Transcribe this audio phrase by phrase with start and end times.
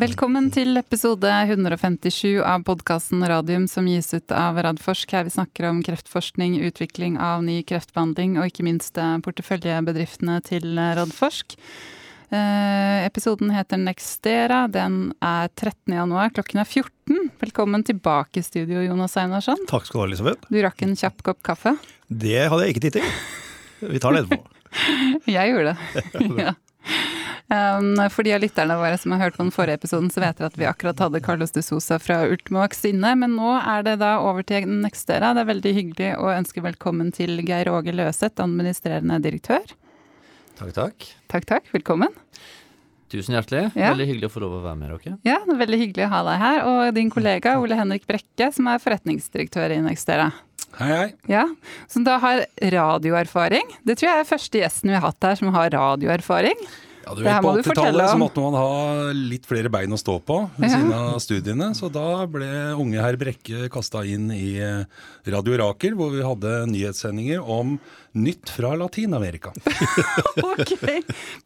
[0.00, 5.10] Velkommen til episode 157 av podkasten Radium som gis ut av Radforsk.
[5.12, 10.80] Her vi snakker om kreftforskning, utvikling av ny kreftbehandling og ikke minst eh, porteføljebedriftene til
[10.96, 11.58] Radforsk.
[12.32, 14.62] Eh, episoden heter Nextera.
[14.72, 15.92] Den er 13.
[15.98, 17.28] januar, klokken er 14.
[17.44, 19.68] Velkommen tilbake i studio, Jonas Einarsson.
[19.68, 20.48] Takk skal du ha, Elisabeth.
[20.48, 21.76] Du rakk en kjapp kopp kaffe?
[22.08, 23.12] Det hadde jeg ikke tid til.
[23.84, 24.48] Vi tar det etterpå.
[25.36, 26.26] jeg gjorde det.
[26.46, 26.56] ja.
[27.48, 30.38] Um, for de av lytterne våre som har hørt på den forrige episoden, så vet
[30.38, 33.14] dere at vi akkurat hadde Carlos de Sosa fra Ultimo inne.
[33.22, 35.32] Men nå er det da over til Nextera.
[35.34, 39.76] Det er veldig hyggelig å ønske velkommen til Geir Åge Løseth, administrerende direktør.
[40.60, 41.06] Takk, takk.
[41.32, 41.70] Takk, takk.
[41.72, 42.12] Velkommen.
[43.10, 43.72] Tusen hjertelig.
[43.74, 43.90] Ja.
[43.90, 45.16] Veldig hyggelig å få lov å være med dere.
[45.26, 46.60] Ja, det er veldig hyggelig å ha deg her.
[46.68, 50.28] Og din kollega Ole Henrik Brekke, som er forretningsdirektør i Nextera.
[50.78, 51.08] Hei, hei.
[51.32, 51.48] Ja,
[51.90, 52.44] Som da har
[52.76, 53.74] radioerfaring.
[53.82, 56.62] Det tror jeg er første gjesten vi har hatt her som har radioerfaring.
[57.10, 60.68] Ja, du vet, På 80-tallet måtte man ha litt flere bein å stå på ved
[60.68, 60.76] ja.
[60.76, 61.70] siden av studiene.
[61.74, 64.84] Så da ble unge herr Brekke kasta inn i eh,
[65.30, 67.78] Radio Rakel, hvor vi hadde nyhetssendinger om
[68.12, 69.50] nytt fra Latin-Amerika.
[70.42, 70.72] ok,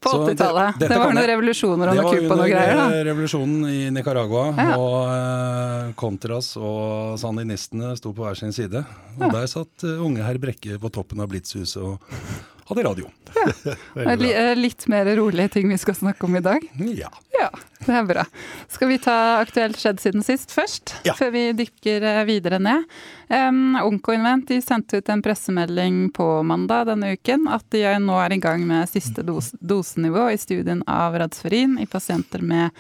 [0.01, 0.79] På 80-tallet.
[0.81, 2.81] Det, det, var noen revolusjoner og noe kupp og noe greier?
[2.81, 3.03] da?
[3.09, 4.47] Revolusjonen i Nicaragua.
[4.57, 4.79] Ja.
[4.81, 8.85] Og uh, Contras og sandinistene sto på hver sin side.
[9.17, 13.11] Og der satt uh, unge herr Brekke på toppen av Blitzhuset og hadde radio.
[13.35, 14.55] Ja.
[14.55, 16.65] Litt mer rolige ting vi skal snakke om i dag?
[16.79, 17.11] Ja.
[17.41, 17.51] ja.
[17.85, 18.25] Det er bra.
[18.73, 20.95] Skal vi ta aktuelt skjedd siden sist først?
[21.05, 21.13] Ja.
[21.19, 22.87] Før vi dykker eh, videre ned.
[23.29, 28.37] Um, Onkoinvent de sendte ut en pressemelding på mandag denne uken at de nå er
[28.37, 32.73] i gang med siste dos dosenivå i studien av radsferin i pasienter med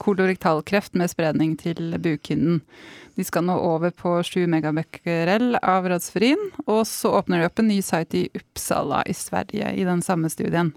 [0.00, 2.60] kolorektalkreft med spredning til bukhinnen.
[3.18, 7.70] De skal nå over på 7 megabecquerel av radsferin, og så åpner de opp en
[7.70, 10.74] ny site i Uppsala i Sverige i den samme studien.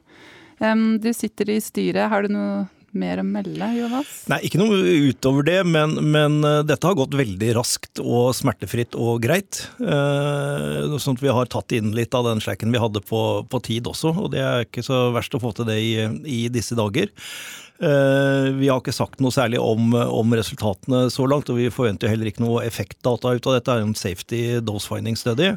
[0.64, 4.12] Um, du sitter i styret, har du noe mer å melde, Jonas?
[4.30, 4.78] Nei, ikke noe
[5.10, 9.64] utover det, men, men uh, dette har gått veldig raskt og smertefritt og greit.
[9.82, 13.64] Uh, sånn at vi har tatt inn litt av den slacken vi hadde på, på,
[13.66, 15.94] tid også, og det er ikke så verst å få til det i,
[16.30, 17.12] i disse dager.
[17.82, 22.12] Eh, vi har ikke sagt noe særlig om, om, resultatene så langt, og vi forventer
[22.12, 23.66] heller ikke noe effektdata ut av dette.
[23.72, 25.54] Det er en safety dose finding study.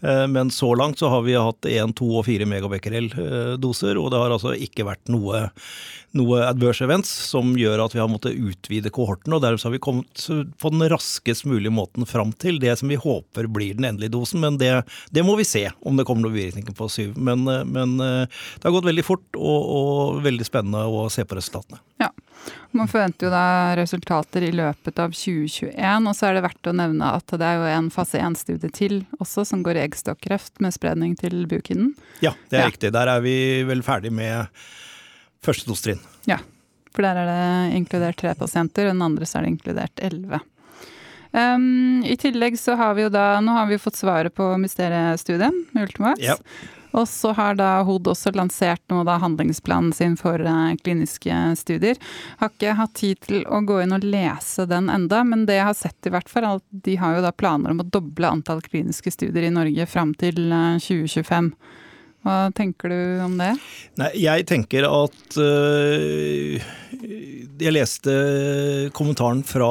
[0.00, 4.20] Eh, men så langt så har vi hatt 1, 2 og 4 megabecquerel-doser, og det
[4.20, 5.46] har altså ikke vært noe,
[6.16, 9.34] noe adverse events som gjør at vi har måttet utvide kohorten.
[9.36, 10.26] og Derfor har vi kommet
[10.60, 14.42] på den raskest mulige måten fram til det som vi håper blir den endelige dosen.
[14.44, 14.72] Men det,
[15.10, 17.16] det må vi se, om det kommer noen bivirkninger på syv.
[17.16, 18.28] Men, eh, men, eh,
[18.60, 21.80] det har gått veldig fort, og, og veldig spennende å se på resultatene.
[22.02, 22.12] Ja.
[22.76, 26.74] Man forventer jo da resultater i løpet av 2021, og så er det verdt å
[26.76, 30.74] nevne at det er jo en fase 1-studie til også, som går i eggstokkreft med
[30.74, 31.94] spredning til bukhinnen.
[32.24, 32.72] Ja, det er ja.
[32.72, 32.92] riktig.
[32.96, 33.36] Der er vi
[33.68, 34.50] vel ferdig med
[35.44, 36.02] første dostrinn.
[36.28, 36.40] Ja,
[36.94, 40.42] for der er det inkludert tre pasienter, og den andre så er det inkludert elleve.
[41.36, 44.46] Um, I tillegg så har vi jo da Nå har vi jo fått svaret på
[44.62, 46.22] mysteriestudien med Ultimax.
[46.22, 46.38] Ja.
[46.92, 51.98] Og så har da HOD også lansert nå da handlingsplanen sin for uh, kliniske studier.
[52.40, 55.68] Har ikke hatt tid til å gå inn og lese den enda, men det jeg
[55.70, 58.30] har sett i hvert fall, er at de har jo da planer om å doble
[58.38, 61.52] antall kliniske studier i Norge fram til uh, 2025.
[62.26, 63.52] Hva tenker du om det?
[64.00, 66.56] Nei, jeg tenker at øh,
[67.62, 68.14] Jeg leste
[68.96, 69.68] kommentaren fra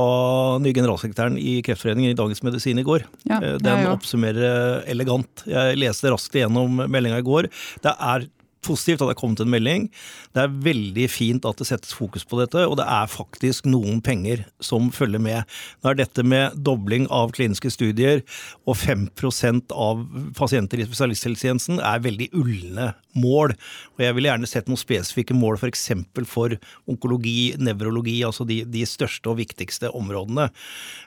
[0.63, 3.03] nye generalsekretæren i Kreftforeningen i Dagens Medisin i går.
[3.27, 5.43] Ja, Den oppsummerer elegant.
[5.51, 7.49] Jeg leste raskt igjennom meldinga i går.
[7.83, 8.29] Det er
[8.65, 9.87] positivt at det er kommet en melding.
[10.35, 14.01] Det er veldig fint at det settes fokus på dette, og det er faktisk noen
[14.05, 15.55] penger som følger med.
[15.81, 18.23] Nå er dette med dobling av kliniske studier
[18.65, 20.03] og 5% av
[20.37, 23.55] pasienter i spesialisthelsetjenesten er veldig ulne mål.
[23.95, 25.85] Og jeg ville gjerne sett noen spesifikke mål f.eks.
[26.15, 26.57] For, for
[26.91, 30.49] onkologi, nevrologi, altså de, de, største og viktigste områdene.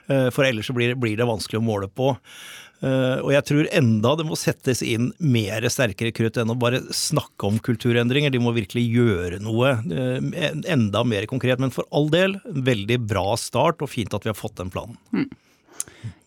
[0.09, 2.13] Eh, for ellers blir, blir det vanskelig å måle på.
[2.79, 6.79] Uh, og jeg tror enda det må settes inn mer sterkere krutt enn å bare
[6.95, 8.31] snakke om kulturendringer.
[8.31, 10.19] De må virkelig gjøre noe uh,
[10.63, 11.59] enda mer konkret.
[11.59, 14.99] Men for all del, veldig bra start, og fint at vi har fått den planen.
[15.11, 15.27] Mm.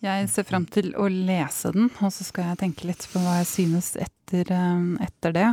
[0.03, 3.39] Jeg ser fram til å lese den, og så skal jeg tenke litt på hva
[3.41, 4.11] jeg synes etter,
[4.41, 5.49] eh, etter det.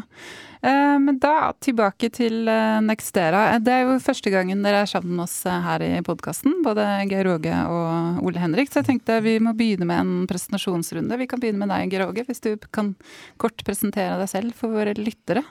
[0.62, 3.60] Eh, men da tilbake til eh, Nextera.
[3.64, 7.32] Det er jo første gangen dere er sammen med oss her i podkasten, både Geir
[7.36, 8.72] Åge og Ole Henrik.
[8.72, 11.20] Så jeg tenkte vi må begynne med en presentasjonsrunde.
[11.20, 12.96] Vi kan begynne med deg, Geir Åge, hvis du kan
[13.42, 15.44] kort presentere deg selv for våre lyttere.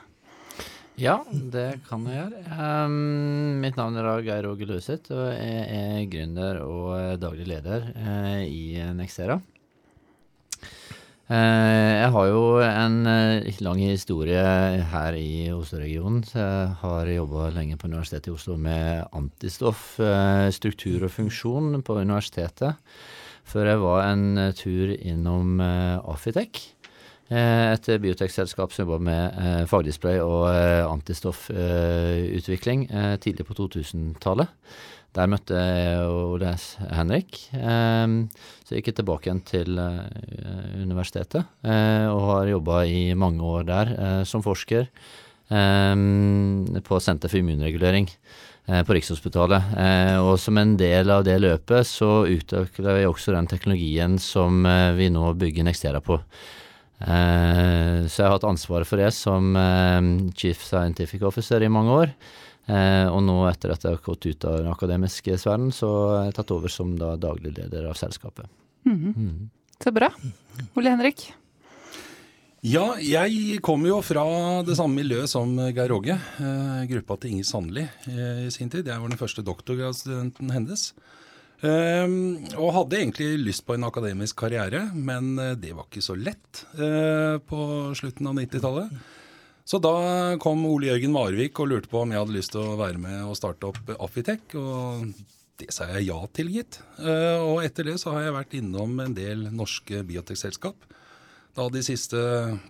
[0.99, 2.41] Ja, det kan jeg gjøre.
[2.59, 8.41] Um, mitt navn er Geir Åge Løseth, og jeg er gründer og daglig leder uh,
[8.43, 9.39] i Nextera.
[11.29, 13.05] Jeg har jo en
[13.61, 14.41] lang historie
[14.89, 16.25] her i Oslo-regionen.
[16.25, 20.01] Jeg har jobba lenge på Universitetet i Oslo med antistoff,
[20.49, 22.81] struktur og funksjon på universitetet.
[23.45, 26.73] Før jeg var en tur innom Afitec.
[27.29, 32.89] Et biotekselskap som jobba med fagdisplay og antistoffutvikling
[33.21, 34.49] tidlig på 2000-tallet.
[35.17, 37.39] Der møtte jeg Oles Henrik.
[37.57, 38.27] Um,
[38.61, 40.05] så jeg gikk tilbake igjen til uh,
[40.77, 44.85] universitetet, uh, og har jobba i mange år der uh, som forsker
[45.49, 48.11] um, på Senter for immunregulering
[48.69, 49.71] på Rikshospitalet.
[50.21, 54.61] og som en del av det løpet så utvikla vi også den teknologien som
[54.93, 56.19] vi nå bygger Nextera på.
[57.01, 59.57] så jeg har hatt ansvaret for det som
[60.37, 62.13] chief scientific officer i mange år.
[62.69, 66.29] Eh, og nå, etter at jeg har gått ut av den akademiske sfæren, så har
[66.29, 68.49] jeg tatt over som da daglig leder av selskapet.
[68.85, 69.13] Mm.
[69.15, 69.49] Mm.
[69.81, 70.11] Så bra.
[70.77, 71.29] Ole Henrik?
[72.65, 74.25] Ja, jeg kommer jo fra
[74.67, 76.17] det samme miljøet som Geir Åge.
[76.43, 78.89] Eh, gruppa til Inger Sandli eh, i sin tid.
[78.91, 80.89] Jeg var den første doktorgradsstudenten hennes.
[81.59, 82.05] Eh,
[82.55, 86.65] og hadde egentlig lyst på en akademisk karriere, men eh, det var ikke så lett
[86.75, 87.63] eh, på
[87.99, 88.93] slutten av 90-tallet.
[89.69, 92.77] Så da kom Ole Jørgen Marvik og lurte på om jeg hadde lyst til å
[92.79, 94.55] være med og starte opp Affitek.
[94.57, 95.11] Og
[95.61, 96.79] det sa jeg ja til, gitt.
[96.97, 100.87] Eh, og etter det så har jeg vært innom en del norske biotekselskap.
[101.57, 102.17] Da de siste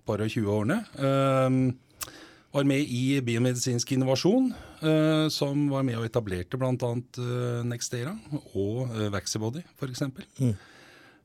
[0.08, 0.82] par og 20 årene.
[1.00, 2.10] Eh,
[2.50, 4.50] var med i biomedisinsk innovasjon,
[4.82, 6.92] eh, som var med og etablerte bl.a.
[7.70, 8.16] Nextera
[8.58, 10.04] og Vaxibody f.eks.
[10.42, 10.56] Mm.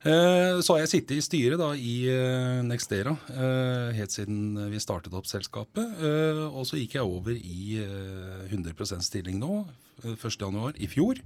[0.05, 4.81] Eh, så har jeg sittet i styret da, i eh, Nextera eh, helt siden vi
[4.81, 6.03] startet opp selskapet.
[6.51, 7.79] Og så gikk jeg over i
[8.51, 9.63] 100% stilling nå,
[10.05, 10.77] 1.1.
[10.77, 11.21] i fjor.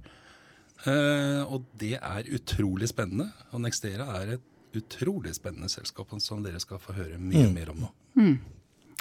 [1.50, 3.28] Og det er utrolig spennende.
[3.52, 7.52] Og Nextera er et utrolig spennende selskap som dere skal få høre mye mm.
[7.52, 7.90] mer om nå.
[8.16, 8.36] Mm.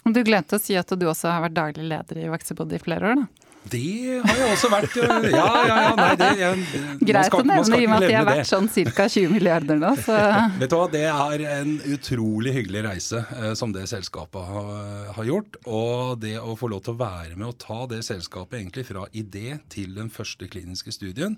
[0.10, 3.14] Du glemte å si at du også har vært daglig leder i Vaxibody i flere
[3.14, 3.49] år, da?
[3.70, 4.96] Det har jeg også vært.
[5.30, 5.90] Ja, ja, ja.
[5.98, 8.70] Nei, det, jeg, Greit skal, å nevne i og med at de har vært sånn
[8.72, 9.08] ca.
[9.12, 9.92] 20 milliarder nå.
[10.00, 10.16] Så.
[10.62, 15.26] Vet du hva, Det er en utrolig hyggelig reise eh, som det selskapet har, har,
[15.28, 15.60] gjort.
[15.68, 19.06] Og det å få lov til å være med og ta det selskapet egentlig fra
[19.12, 21.36] idé til den første kliniske studien,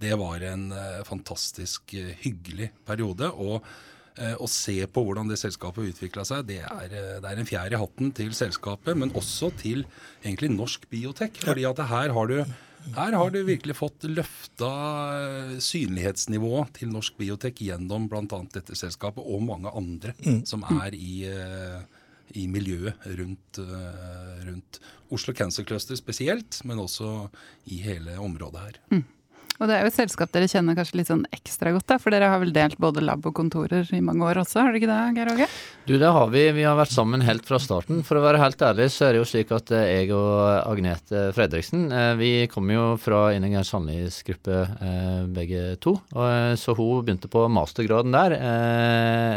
[0.00, 3.34] det var en eh, fantastisk eh, hyggelig periode.
[3.34, 3.66] og
[4.38, 7.74] å se på hvordan det selskapet utvikla seg, det er, eh, det er, en fjær
[7.74, 9.82] i hatten til selskapet, men også til
[10.22, 11.40] egentlig norsk biotek.
[11.42, 12.44] fordi at her har du
[12.94, 14.70] her har du virkelig fått løfta
[15.16, 18.40] eh, synlighetsnivået til norsk biotek gjennom bl.a.
[18.52, 20.44] dette selskapet og mange andre mm.
[20.46, 21.24] som er i,
[22.36, 23.58] i miljøet rundt,
[24.44, 27.30] rundt, Oslo Cancer Cluster spesielt, men også
[27.72, 28.78] i hele området her.
[28.92, 29.04] Mm.
[29.60, 32.14] Og det er jo et selskap dere kjenner kanskje litt sånn ekstra godt, da, for
[32.14, 34.90] dere har vel delt både lab og kontorer i mange år også, har dere ikke
[34.90, 35.48] det, Geir Åge?
[35.86, 36.42] Du, det har vi.
[36.56, 38.02] Vi har vært sammen helt fra starten.
[38.06, 40.32] For å være helt ærlig så er det jo slik at eh, jeg og
[40.72, 45.96] Agnete Fredriksen, eh, vi kommer jo fra Ine Geir Sandlis gruppe eh, begge to.
[46.58, 48.34] Så hun begynte på mastergraden der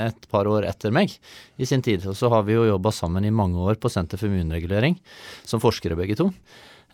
[0.08, 1.14] et par år etter meg
[1.58, 2.06] i sin tid.
[2.10, 4.98] Og så har vi jo jobba sammen i mange år på Senter for immunregulering
[5.46, 6.32] som forskere begge to.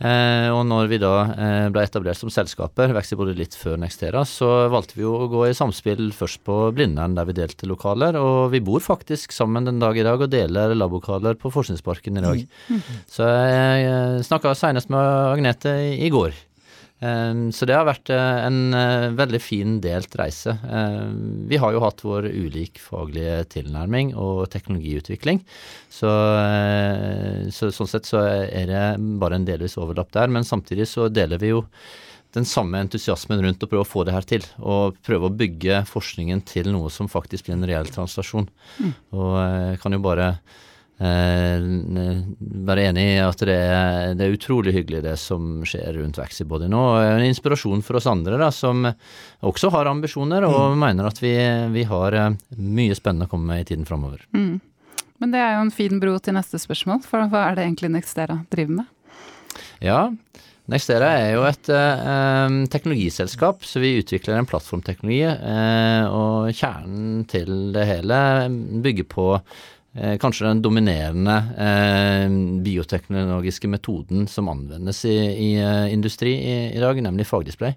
[0.01, 4.23] Eh, og når vi da eh, ble etablert som selskaper, vokste både litt før Nextera,
[4.27, 8.17] så valgte vi jo å gå i samspill først på Blindern, der vi delte lokaler.
[8.19, 12.25] Og vi bor faktisk sammen den dag i dag og deler labokaler på Forskningsparken i
[12.25, 12.41] dag.
[12.73, 12.81] Mm.
[13.11, 15.05] Så jeg eh, snakka senest med
[15.37, 16.33] Agnete i, i går.
[17.03, 20.55] Ehm, så det har vært eh, en eh, veldig fin delt reise.
[20.63, 25.41] Ehm, vi har jo hatt vår ulik faglige tilnærming og teknologiutvikling.
[25.91, 28.85] Så, eh, så, sånn sett så er det
[29.21, 30.31] bare en delvis overlapp der.
[30.31, 31.65] Men samtidig så deler vi jo
[32.33, 34.45] den samme entusiasmen rundt å prøve å få det her til.
[34.63, 38.47] Og prøve å bygge forskningen til noe som faktisk blir en reell translasjon.
[38.79, 38.93] Mm.
[39.19, 40.29] Og jeg kan jo bare
[41.03, 46.69] være enig i at det er, det er, utrolig hyggelig det som skjer rundt Vaxibody
[46.71, 46.83] nå.
[47.03, 48.85] En inspirasjon for oss andre da, som
[49.43, 50.79] også har ambisjoner og mm.
[50.85, 51.33] mener at vi,
[51.75, 54.23] vi, har eh, mye spennende å komme med i tiden framover.
[54.35, 54.61] Mm.
[55.23, 57.93] Men det er jo en fin bro til neste spørsmål, for hva er det egentlig
[57.93, 59.19] Nextera driver med?
[59.83, 60.07] Ja,
[60.71, 65.25] Nextera er jo et eh, teknologiselskap, så vi utvikler en plattformteknologi.
[65.27, 68.19] Eh, og kjernen til det hele
[68.83, 72.25] bygger på eh, kanskje den dominerende eh,
[72.65, 77.75] bioteknologiske metoden som anvendes i, i uh, industri i, i, dag, nemlig fagdisplay.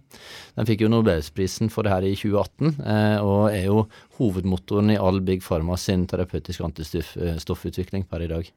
[0.56, 3.84] Den fikk jo Nobelsprisen for det her i 2018, eh, og er jo
[4.16, 8.52] hovedmotoren i all Big Pharma sin terapeutiske antistoffutvikling per i dag.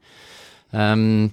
[0.71, 1.31] Um,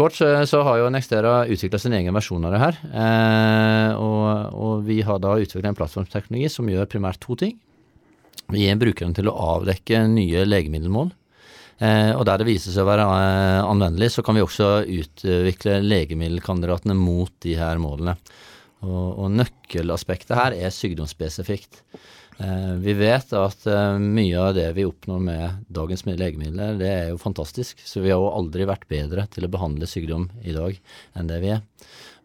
[0.00, 2.76] Kort så, har jo Nextera utvikla sin egen versjon av det her.
[2.88, 7.58] Eh, og, og, vi har da utvikla en plattformteknologi som gjør primært to ting.
[8.50, 11.10] Vi bruker den til å avdekke nye legemiddelmål.
[11.80, 15.78] Eh, og der det viser seg å være eh, anvendelig, så kan vi også utvikle
[15.86, 18.18] legemiddelkandidatene mot de her målene.
[18.84, 21.80] Og, og nøkkelaspektet her er sykdomsspesifikt.
[22.40, 23.64] Eh, vi vet at
[24.00, 27.80] mye av det vi oppnår med dagens legemidler, det er jo fantastisk.
[27.80, 30.76] Så vi har jo aldri vært bedre til å behandle sykdom i dag
[31.16, 31.64] enn det vi er.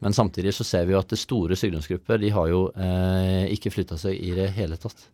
[0.04, 3.72] Men samtidig så ser vi jo at det store sykdomsgrupper de har jo eh, ikke
[3.74, 5.08] flytta seg i det hele tatt.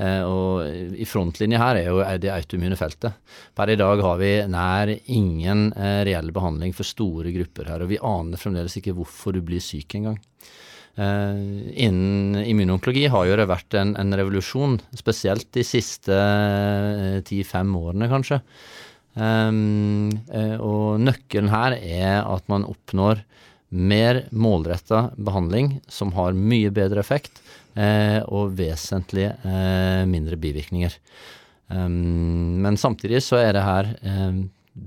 [0.00, 3.18] Eh, og i frontlinje her er jo det autoimmune feltet.
[3.56, 7.90] Per i dag har vi nær ingen eh, reell behandling for store grupper her, og
[7.90, 10.20] vi aner fremdeles ikke hvorfor du blir syk engang.
[11.00, 16.16] Uh, innen immunonkologi har jo det vært en, en revolusjon, spesielt de siste
[17.24, 18.40] ti-fem uh, årene, kanskje.
[19.14, 20.10] Um,
[20.60, 23.22] og nøkkelen her er at man oppnår
[23.70, 27.42] mer målretta behandling som har mye bedre effekt
[27.74, 30.96] eh, og vesentlig eh, mindre bivirkninger.
[31.70, 34.40] Um, men samtidig så er det her eh,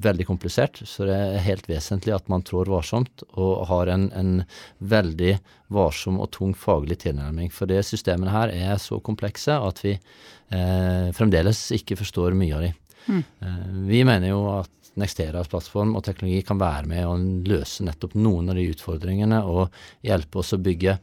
[0.04, 4.34] veldig komplisert, så det er helt vesentlig at man trår varsomt og har en, en
[4.80, 5.38] veldig
[5.74, 7.52] varsom og tung faglig tilnærming.
[7.54, 12.68] For det systemene her er så komplekse at vi eh, fremdeles ikke forstår mye av
[12.68, 12.80] dem.
[13.08, 13.24] Mm.
[13.24, 17.16] Eh, vi mener jo at Nexteras plattform og teknologi kan være med å
[17.50, 19.74] løse nettopp noen av de utfordringene og
[20.06, 20.98] hjelpe oss å bygge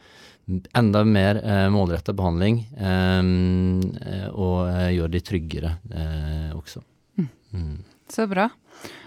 [0.78, 6.82] enda mer eh, målretta behandling eh, og eh, gjøre de tryggere eh, også.
[7.18, 7.28] Mm.
[7.54, 7.76] Mm.
[8.10, 8.48] Så bra.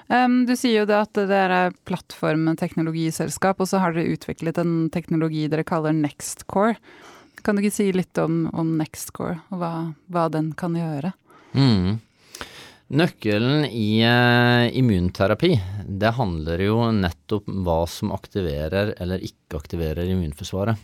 [0.07, 4.89] Um, du sier jo det at det er plattformteknologiselskap, og så har dere utviklet en
[4.93, 6.75] teknologi dere kaller Nextcore.
[7.43, 9.73] Kan du ikke si litt om, om Nextcore, og hva,
[10.11, 11.13] hva den kan gjøre?
[11.55, 11.99] Mm.
[12.93, 15.55] Nøkkelen i eh, immunterapi,
[15.89, 20.77] det handler jo nettopp om hva som aktiverer eller ikke aktiverer immunforsvaret.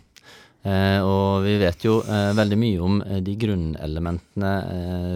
[0.66, 4.54] Eh, og vi vet jo eh, veldig mye om de grunnelementene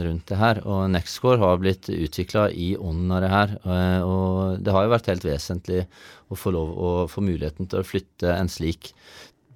[0.05, 0.61] rundt det her.
[0.69, 3.57] Og Nextcore har blitt utvikla i ånden av det her.
[4.05, 5.87] og det har jo vært helt vesentlig
[6.29, 8.93] å få lov å få muligheten til å flytte en slik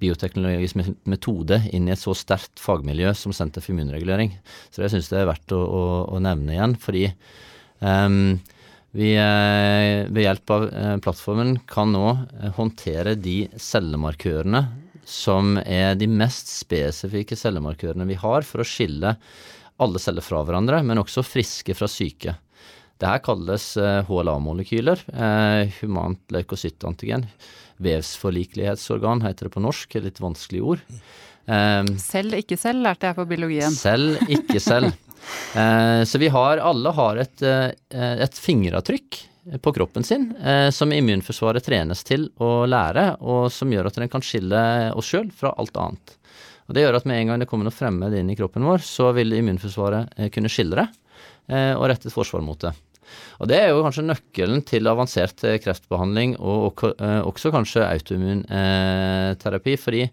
[0.01, 0.77] bioteknologisk
[1.09, 4.35] metode inn i et så sterkt fagmiljø som Senter for immunregulering.
[4.69, 7.07] Så det syns jeg er verdt å, å, å, nevne igjen, fordi
[7.81, 8.37] um,
[8.97, 14.63] vi eh, ved hjelp av eh, plattformen kan nå eh, håndtere de cellemarkørene
[15.07, 19.13] som er de mest spesifikke cellemarkørene vi har for å skille
[19.77, 22.33] alle celler fra hverandre, men også friske fra syke.
[22.97, 23.69] Det her kalles
[24.07, 25.03] HLA-molekyler,
[25.81, 27.27] humant leukocyttantigen
[27.77, 29.97] vevsforlikelighetsorgan, heter det på norsk.
[30.01, 30.83] Litt vanskelig ord.
[31.47, 33.73] Um, selv, ikke selv, lærte jeg på biologien.
[33.73, 34.91] Selv, ikke selv.
[35.55, 39.23] uh, så vi har, alle har et, et fingeravtrykk
[39.63, 40.25] på kroppen sin
[40.75, 44.59] som immunforsvaret trenes til å lære, og som gjør at den kan skille
[44.91, 46.17] oss sjøl fra alt annet.
[46.67, 48.83] Og Det gjør at med en gang det kommer noe fremmed inn i kroppen vår,
[48.83, 50.89] så vil immunforsvaret kunne skille det
[51.79, 52.73] og rette et forsvar mot det.
[53.41, 59.75] Og Det er jo kanskje nøkkelen til avansert eh, kreftbehandling, og eh, også kanskje autoimmunterapi.
[59.75, 60.07] Eh, fordi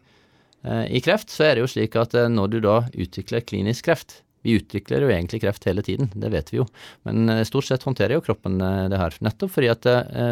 [0.64, 4.54] i kreft så er det jo slik at når du da utvikler klinisk kreft Vi
[4.56, 6.64] utvikler jo egentlig kreft hele tiden, det vet vi jo.
[7.04, 9.12] Men stort sett håndterer jo kroppen det her.
[9.24, 9.88] Nettopp fordi at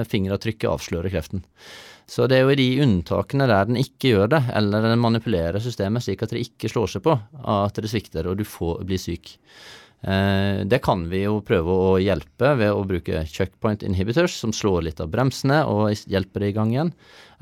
[0.08, 1.44] fingeravtrykket avslører kreften.
[2.08, 5.62] Så det er jo i de unntakene der den ikke gjør det, eller den manipulerer
[5.64, 9.00] systemet slik at det ikke slår seg på, at det svikter og du får, blir
[9.00, 9.36] syk.
[10.02, 14.88] Eh, det kan vi jo prøve å hjelpe ved å bruke checkpoint inhibitors, som slår
[14.88, 16.90] litt av bremsene og hjelper det i gang igjen.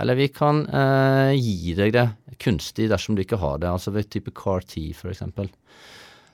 [0.00, 2.06] Eller vi kan eh, gi deg det
[2.40, 5.24] kunstig dersom du ikke har det, altså ved type CAR-T f.eks.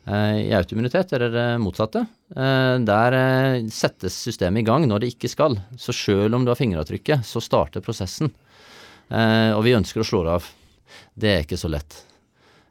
[0.07, 2.05] Eh, I autoimmunitet er det det motsatte.
[2.35, 5.59] Eh, der eh, settes systemet i gang når det ikke skal.
[5.79, 8.35] Så sjøl om du har fingeravtrykket, så starter prosessen.
[9.11, 10.51] Eh, og vi ønsker å slå det av.
[11.15, 12.03] Det er ikke så lett.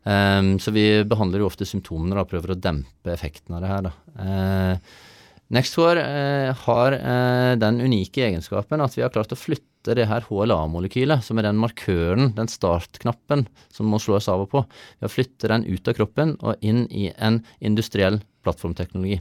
[0.05, 3.87] Um, så vi behandler jo ofte symptomene og prøver å dempe effekten av det her.
[3.87, 3.93] Da.
[4.21, 5.13] Uh,
[5.55, 10.25] Nextcore uh, har uh, den unike egenskapen at vi har klart å flytte det her
[10.29, 14.63] HLA-molekylet, som er den markøren, den startknappen, som må slås av og på.
[14.97, 19.19] Vi har flyttet den ut av kroppen og inn i en industriell plattformteknologi.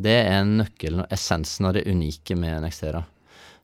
[0.00, 3.02] Det er nøkkelen og essensen av det unike med Nextera.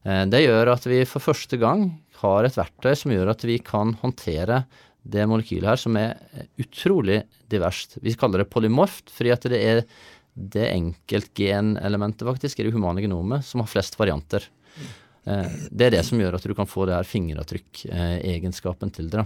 [0.03, 1.89] Det gjør at vi for første gang
[2.21, 4.61] har et verktøy som gjør at vi kan håndtere
[5.07, 6.17] det molekylet her som er
[6.59, 7.21] utrolig
[7.51, 7.97] diverst.
[8.03, 9.83] Vi kaller det polymorft, fordi at det er
[10.37, 14.45] det enkeltgenelementet faktisk i det humane genomet som har flest varianter.
[15.27, 19.25] Eh, det er det som gjør at du kan få det her fingeravtrykk-egenskapen til det.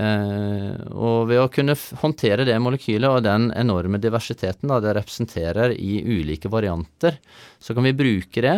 [0.00, 6.02] Eh, og ved å kunne håndtere det molekylet og den enorme diversiteten det representerer i
[6.04, 7.18] ulike varianter,
[7.58, 8.56] så kan vi bruke det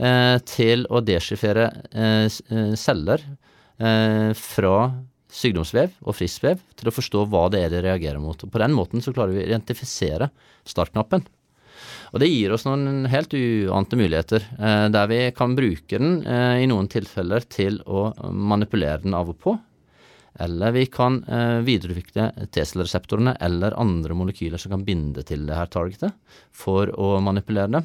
[0.00, 1.70] eh, til å deschiffere
[2.80, 3.26] celler
[3.74, 4.74] fra
[5.34, 8.38] sykdomsvev og friskvev til å forstå hva det er de reagerer mot.
[8.38, 10.30] Og På den måten så klarer vi å identifisere
[10.68, 11.26] startknappen.
[12.14, 16.62] Og det gir oss noen helt uante muligheter, eh, der vi kan bruke den eh,
[16.62, 19.56] i noen tilfeller til å manipulere den av og på.
[20.44, 25.70] Eller vi kan eh, videreutvikle T-cellereseptorene eller andre molekyler som kan binde til det her
[25.70, 26.14] targetet,
[26.54, 27.84] for å manipulere det.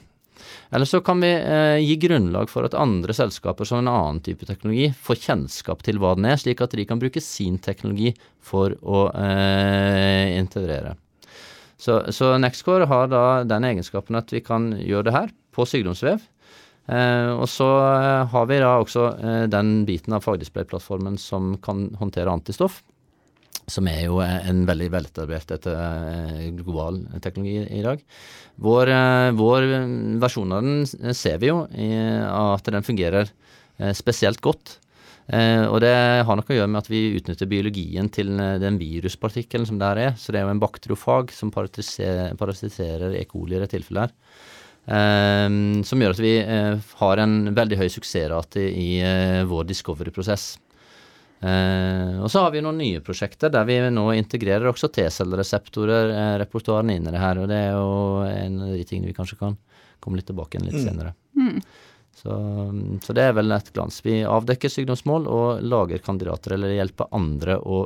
[0.72, 4.48] Eller så kan vi eh, gi grunnlag for at andre selskaper som en annen type
[4.48, 8.75] teknologi får kjennskap til hva den er, slik at de kan bruke sin teknologi for
[8.81, 10.96] å eh, integrere.
[11.79, 16.19] Så, så Nextcore har da den egenskapen at vi kan gjøre det her på sykdomsvev.
[16.89, 21.88] Eh, og så eh, har vi da også eh, den biten av fagdisplayplattformen som kan
[22.00, 22.81] håndtere antistoff.
[23.70, 28.04] Som er jo eh, en veldig veletablert eh, global teknologi i dag.
[28.60, 29.70] Vår, eh, vår,
[30.22, 33.32] versjon av den ser vi jo i, at den fungerer
[33.96, 34.74] spesielt godt.
[35.30, 35.94] Og det
[36.26, 40.16] har noe å gjøre med at vi utnytter biologien til den viruspartikkelen som der er.
[40.20, 43.22] Så det er jo en bakteriofag som parasiterer E.
[43.30, 45.86] coli i det tilfellet her.
[45.88, 48.90] Som gjør at vi har en veldig høy suksessrate i
[49.48, 50.58] vår discovery-prosess.
[51.39, 56.34] Eh, og så har vi noen nye prosjekter der vi nå integrerer også T-cellereseptorer, eh,
[56.43, 57.39] repertoaren inn i det her.
[57.39, 59.55] Og det er jo en av de tingene vi kanskje kan
[60.03, 60.88] komme litt tilbake igjen litt mm.
[60.89, 61.15] senere.
[61.39, 61.62] Mm.
[62.19, 62.34] Så,
[63.05, 64.01] så, det er vel et glans.
[64.03, 67.86] Vi avdekker sykdomsmål og lager kandidater, eller hjelper andre å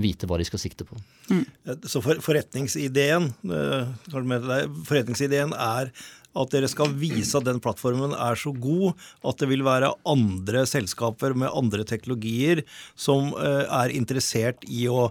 [0.00, 0.96] vite hva de skal sikte på.
[1.28, 1.42] Mm.
[1.84, 5.92] Så for, forretningsideen, eh, forretningsideen er
[6.38, 8.94] at dere skal vise at den plattformen er så god
[9.26, 12.62] at det vil være andre selskaper med andre teknologier
[12.94, 15.10] som eh, er interessert i å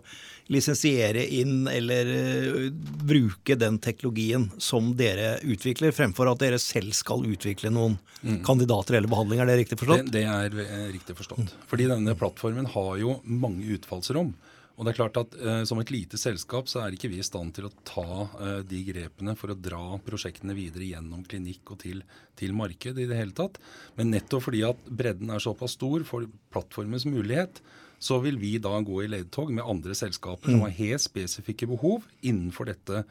[0.49, 2.69] lisensiere inn eller uh,
[3.05, 8.39] bruke den teknologien som dere utvikler, fremfor at dere selv skal utvikle noen mm.
[8.47, 9.43] kandidater eller behandling.
[9.43, 10.09] Er det riktig forstått?
[10.09, 11.53] Det, det er eh, riktig forstått.
[11.69, 14.33] Fordi denne plattformen har jo mange utfallsrom.
[14.79, 17.25] Og det er klart at eh, Som et lite selskap så er ikke vi i
[17.25, 18.07] stand til å ta
[18.39, 22.01] eh, de grepene for å dra prosjektene videre gjennom klinikk og til,
[22.39, 23.59] til marked i det hele tatt.
[23.99, 27.59] Men nettopp fordi at bredden er såpass stor for plattformens mulighet,
[27.99, 30.67] så vil vi da gå i ledtog med andre selskaper som mm.
[30.69, 33.03] har helt spesifikke behov innenfor dette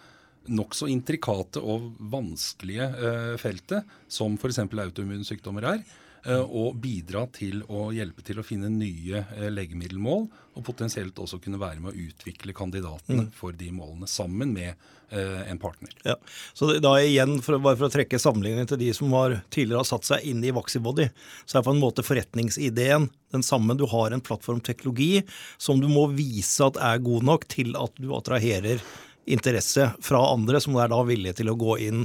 [0.49, 4.63] nokså intrikate og vanskelige eh, feltet, som f.eks.
[4.65, 5.83] autoimmune sykdommer er.
[6.27, 10.25] Eh, og bidra til å hjelpe til å finne nye eh, legemiddelmål,
[10.59, 13.35] og potensielt også kunne være med å utvikle kandidatene mm.
[13.39, 15.95] for de målene, sammen med eh, en partner.
[16.09, 16.17] Ja.
[16.59, 19.91] Så da igjen, for, bare for å trekke sammenligningen til de som har, tidligere har
[19.93, 21.07] satt seg inn i Vaxibody,
[21.47, 23.79] så er på en måte forretningsideen den samme.
[23.79, 25.23] Du har en plattformteknologi
[25.61, 28.83] som du må vise at er god nok til at du attraherer
[29.29, 32.05] interesse fra andre som er da villige til å gå inn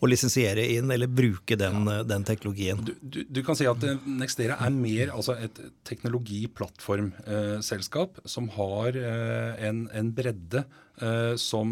[0.00, 2.02] og lisensiere inn eller bruke den, ja.
[2.08, 2.78] den teknologien.
[2.84, 8.48] Du, du, du, kan si at eh, Nextera er mer altså et teknologiplattformselskap eh, som
[8.56, 10.60] har eh, en, en, bredde
[11.04, 11.68] eh, som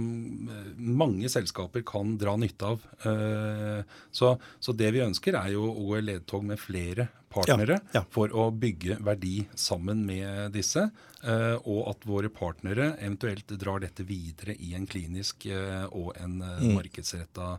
[0.53, 2.79] eh, mange selskaper kan dra nytte av.
[3.09, 3.81] Eh,
[4.13, 8.01] så, så, det vi ønsker er jo å gå i ledtog med flere partnere ja,
[8.01, 8.05] ja.
[8.15, 10.89] for å bygge verdi sammen med disse.
[11.19, 16.39] Eh, og at våre partnere eventuelt drar dette videre i en klinisk eh, og en
[16.39, 16.77] eh, mm.
[16.77, 17.57] markedsretta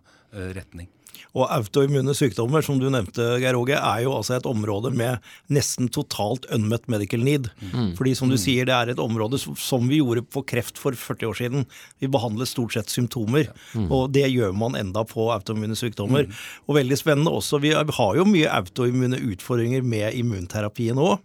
[0.54, 0.88] retning.
[1.34, 5.90] Og autoimmune sykdommer, som du nevnte, Geir Åge, er jo altså et område med nesten
[5.92, 7.50] totalt unmet medical need.
[7.74, 7.96] Mm.
[7.98, 8.42] Fordi som du mm.
[8.42, 11.66] sier, det er et område som vi gjorde på kreft for 40 år siden.
[12.02, 13.90] Vi behandlet stort sett symptomer, mm.
[13.90, 16.30] og det gjør man enda på autoimmune sykdommer.
[16.30, 16.40] Mm.
[16.68, 21.20] Og veldig spennende også, vi har jo mye autoimmune utfordringer med immunterapien òg.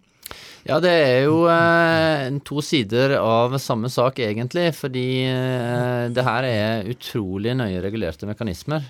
[0.64, 4.70] Ja, det er jo eh, to sider av samme sak, egentlig.
[4.78, 8.86] Fordi eh, det her er utrolig nøye regulerte mekanismer.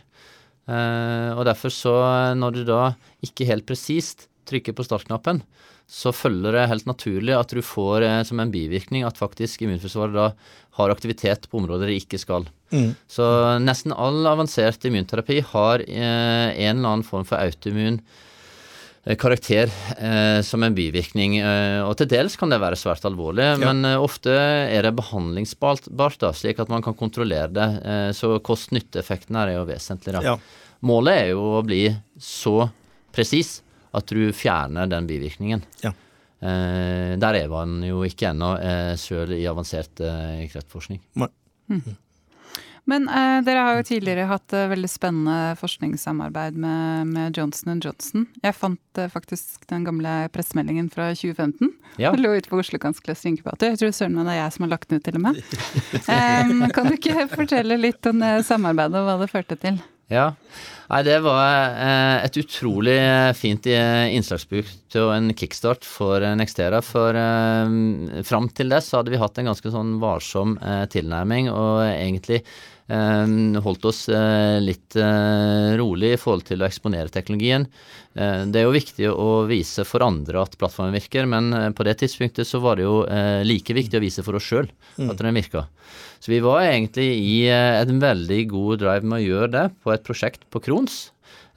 [0.70, 1.96] Eh, og derfor så,
[2.38, 2.82] når du da
[3.26, 5.42] ikke helt presist trykker på startknappen,
[5.90, 10.16] så følger det helt naturlig at du får uh, som en bivirkning at faktisk immunforsvaret
[10.16, 10.28] da
[10.78, 12.46] har aktivitet på områder det ikke skal.
[12.72, 12.94] Mm.
[13.04, 13.26] Så
[13.60, 18.00] nesten all avansert immunterapi har uh, en eller annen form for autoimmun
[19.20, 21.36] karakter eh, som en bivirkning.
[21.38, 23.58] Eh, og til dels kan det være svært alvorlig, ja.
[23.60, 25.90] men eh, ofte er det behandlingsbart,
[26.22, 27.68] da, slik at man kan kontrollere det.
[28.16, 30.16] så kost-nytte-effekten her er jo vesentlig.
[30.16, 30.22] Da.
[30.24, 30.38] Ja.
[30.88, 31.84] Målet er jo å bli
[32.20, 32.70] så
[33.14, 33.58] presis
[33.94, 35.62] at du fjerner den bivirkningen.
[35.84, 35.92] Ja.
[36.40, 41.00] der er man jo ikke ennå, eh, sjøl i avansert kreftforskning.
[41.20, 41.30] Nei.
[41.72, 41.94] Mm.
[42.90, 48.26] Men eh, dere har jo tidligere hatt eh, veldig spennende forskningssamarbeid med, med Johnson Johnson.
[48.44, 51.72] Jeg fant eh, faktisk den gamle pressemeldingen fra 2015.
[51.96, 52.12] Ja.
[52.12, 53.72] Den lå ute på Oslo Kanskløs inkubator.
[53.72, 55.40] Jeg tror søren meg det er jeg som har lagt den ut, til og med.
[56.12, 59.80] um, kan du ikke fortelle litt om det samarbeidet og hva det førte til?
[60.12, 60.34] Ja,
[60.84, 62.98] Nei, det var eh, et utrolig
[63.38, 64.68] fint innslagsbruk
[65.00, 66.82] og en kickstart for eh, Nextera.
[66.84, 71.48] For eh, fram til det så hadde vi hatt en ganske sånn varsom eh, tilnærming
[71.52, 72.52] og egentlig eh,
[72.84, 74.02] holdt oss
[74.60, 74.92] litt
[75.80, 77.64] rolig i forhold til å eksponere teknologien.
[78.12, 82.44] det er jo viktig å vise for andre at plattformen virker, men på det tidspunktet
[82.44, 82.98] så var det jo
[83.48, 84.68] like viktig å vise for oss sjøl
[84.98, 85.08] mm.
[85.08, 85.64] at den virka.
[86.24, 89.92] Så vi var egentlig i eh, en veldig god drive med å gjøre det på
[89.92, 90.94] et prosjekt på Krons,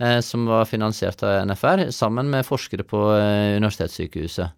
[0.04, 4.52] eh, som var finansiert av NFR, sammen med forskere på eh, Universitetssykehuset.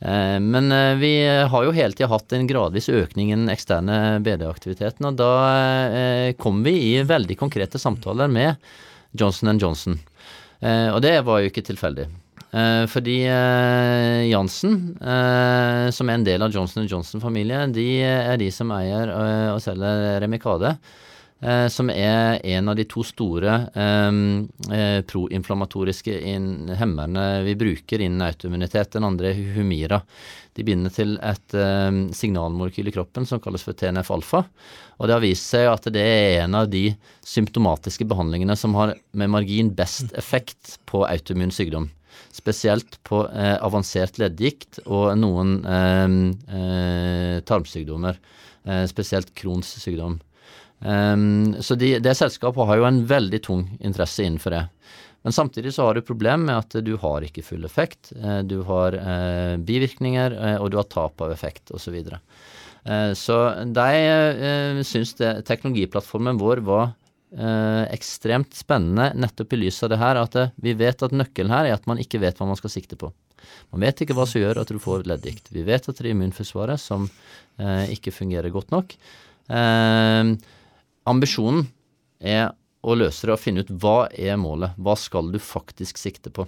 [0.00, 1.10] Men vi
[1.52, 6.62] har jo hele tida hatt en gradvis økning i den eksterne BD-aktiviteten, og da kom
[6.64, 8.56] vi i veldig konkrete samtaler med
[9.12, 9.98] Johnson Johnson.
[10.64, 12.08] Og det var jo ikke tilfeldig.
[12.50, 18.48] Eh, fordi eh, Jansen, eh, som er en del av Johnson Johnson-familien, de er de
[18.54, 19.12] som eier
[19.54, 20.74] og selger Remicade.
[21.72, 23.54] Som er en av de to store
[25.08, 26.18] proinflammatoriske
[26.76, 28.92] hemmerne vi bruker innen autoimmunitet.
[28.92, 30.02] Den andre er Humira.
[30.52, 31.56] De binder til et
[32.18, 34.42] signalmolekyl i kroppen som kalles for TNF-alfa.
[35.00, 36.90] Og det har vist seg at det er en av de
[37.24, 41.88] symptomatiske behandlingene som har med margin best effekt på autoimmun sykdom
[42.32, 46.16] spesielt på eh, avansert leddgikt og noen eh,
[46.56, 48.18] eh, tarmsykdommer,
[48.66, 50.20] eh, spesielt Crohns sykdom.
[50.80, 54.64] Um, så de, det selskapet har jo en veldig tung interesse innenfor det.
[55.22, 58.08] Men samtidig så har du problem med at du har ikke full effekt.
[58.48, 61.98] Du har eh, bivirkninger, og du har tap av effekt osv.
[62.00, 62.20] Så,
[62.88, 63.36] eh, så
[63.68, 65.12] de eh, syns
[65.44, 66.86] teknologiplattformen vår var
[67.36, 71.52] eh, ekstremt spennende nettopp i lys av det her, at eh, vi vet at nøkkelen
[71.52, 73.12] her er at man ikke vet hva man skal sikte på.
[73.74, 75.50] Man vet ikke hva som gjør at du får leddgikt.
[75.54, 77.08] Vi vet at det er immunforsvaret som
[77.60, 78.96] eh, ikke fungerer godt nok.
[79.52, 80.32] Eh,
[81.08, 81.66] ambisjonen
[82.20, 84.74] er å løse det og finne ut hva er målet.
[84.80, 86.46] Hva skal du faktisk sikte på?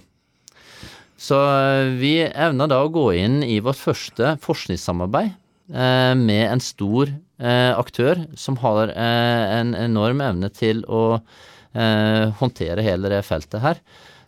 [1.17, 5.33] Så eh, vi evna da å gå inn i vårt første forskningssamarbeid
[5.71, 7.07] Eh, med en stor
[7.39, 11.21] eh, aktør som har en enorm evne til å
[11.73, 13.79] håndtere hele det feltet her.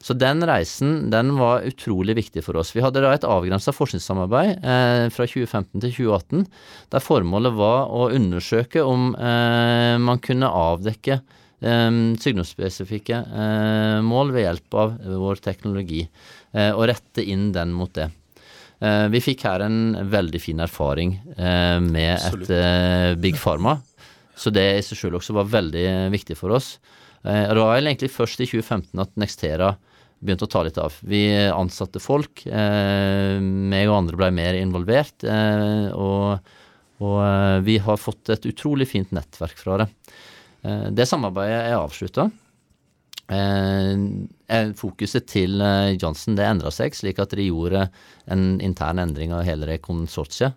[0.05, 2.75] Så den reisen den var utrolig viktig for oss.
[2.75, 6.43] Vi hadde da et avgrensa forskningssamarbeid eh, fra 2015 til 2018,
[6.93, 11.89] der formålet var å undersøke om eh, man kunne avdekke eh,
[12.21, 13.23] sykdomsspesifikke
[14.05, 14.93] mål ved hjelp av
[15.25, 16.05] vår teknologi,
[16.55, 18.11] og rette inn den mot det.
[18.83, 22.49] Eh, vi fikk her en veldig fin erfaring eh, med Absolutt.
[22.49, 23.77] et eh, Big Pharma,
[24.35, 26.75] så det i seg selv også var veldig viktig for oss.
[27.25, 29.71] Det var egentlig først i 2015 at Nextera
[30.25, 30.95] begynte å ta litt av.
[31.05, 32.45] Vi ansatte folk.
[32.45, 35.25] meg og andre ble mer involvert.
[35.93, 36.55] og,
[37.05, 39.87] og vi har fått et utrolig fint nettverk fra det.
[40.97, 42.29] det samarbeidet er avslutta.
[43.25, 47.87] Eh, fokuset til eh, Johnson det endra seg, slik at de gjorde
[48.29, 50.53] en intern endring av hele det konsortiet.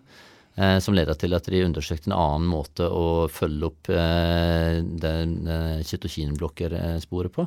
[0.59, 4.81] Eh, som leda til at de undersøkte en annen måte å følge opp eh,
[5.87, 7.45] cytokinblokkersporet på.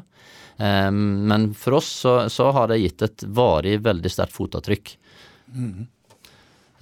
[0.56, 4.94] Eh, men for oss så, så, har det gitt et varig, veldig sterkt fotavtrykk.
[5.52, 5.84] Mm.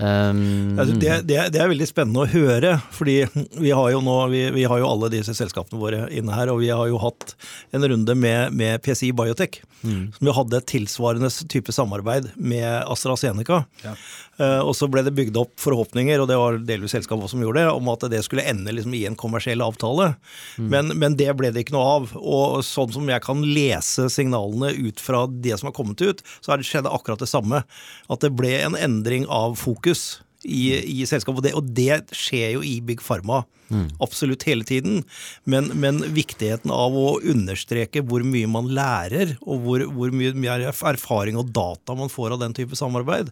[0.01, 3.19] Um, altså det, det, det, er veldig spennende å høre, fordi
[3.61, 6.63] vi har jo nå vi, vi, har jo alle disse selskapene våre inne her, og
[6.63, 7.35] vi har jo hatt
[7.77, 10.17] en runde med, med PCI Biotech, mm.
[10.17, 13.65] som jo hadde et tilsvarende type samarbeid med AstraZeneca.
[13.85, 13.95] Ja.
[14.41, 17.61] Uh, og så ble det bygd opp forhåpninger, og det var delvis selskapet som gjorde
[17.61, 20.15] det, om at det skulle ende liksom i en kommersiell avtale.
[20.57, 20.71] Mm.
[20.73, 22.15] Men, men, det ble det ikke noe av.
[22.17, 26.55] Og sånn som jeg kan lese signalene ut fra det som har kommet ut, så
[26.55, 27.61] har det skjedd akkurat det samme.
[28.09, 31.39] At det ble en endring av fokus fokus i, i selskapet.
[31.39, 33.87] Og det, og det, skjer jo i Big Pharma mm.
[34.05, 35.03] absolutt hele tiden.
[35.45, 40.59] Men, men, viktigheten av å understreke hvor mye man lærer, og hvor, hvor mye, mye,
[40.71, 43.31] erfaring og data man får av den type samarbeid,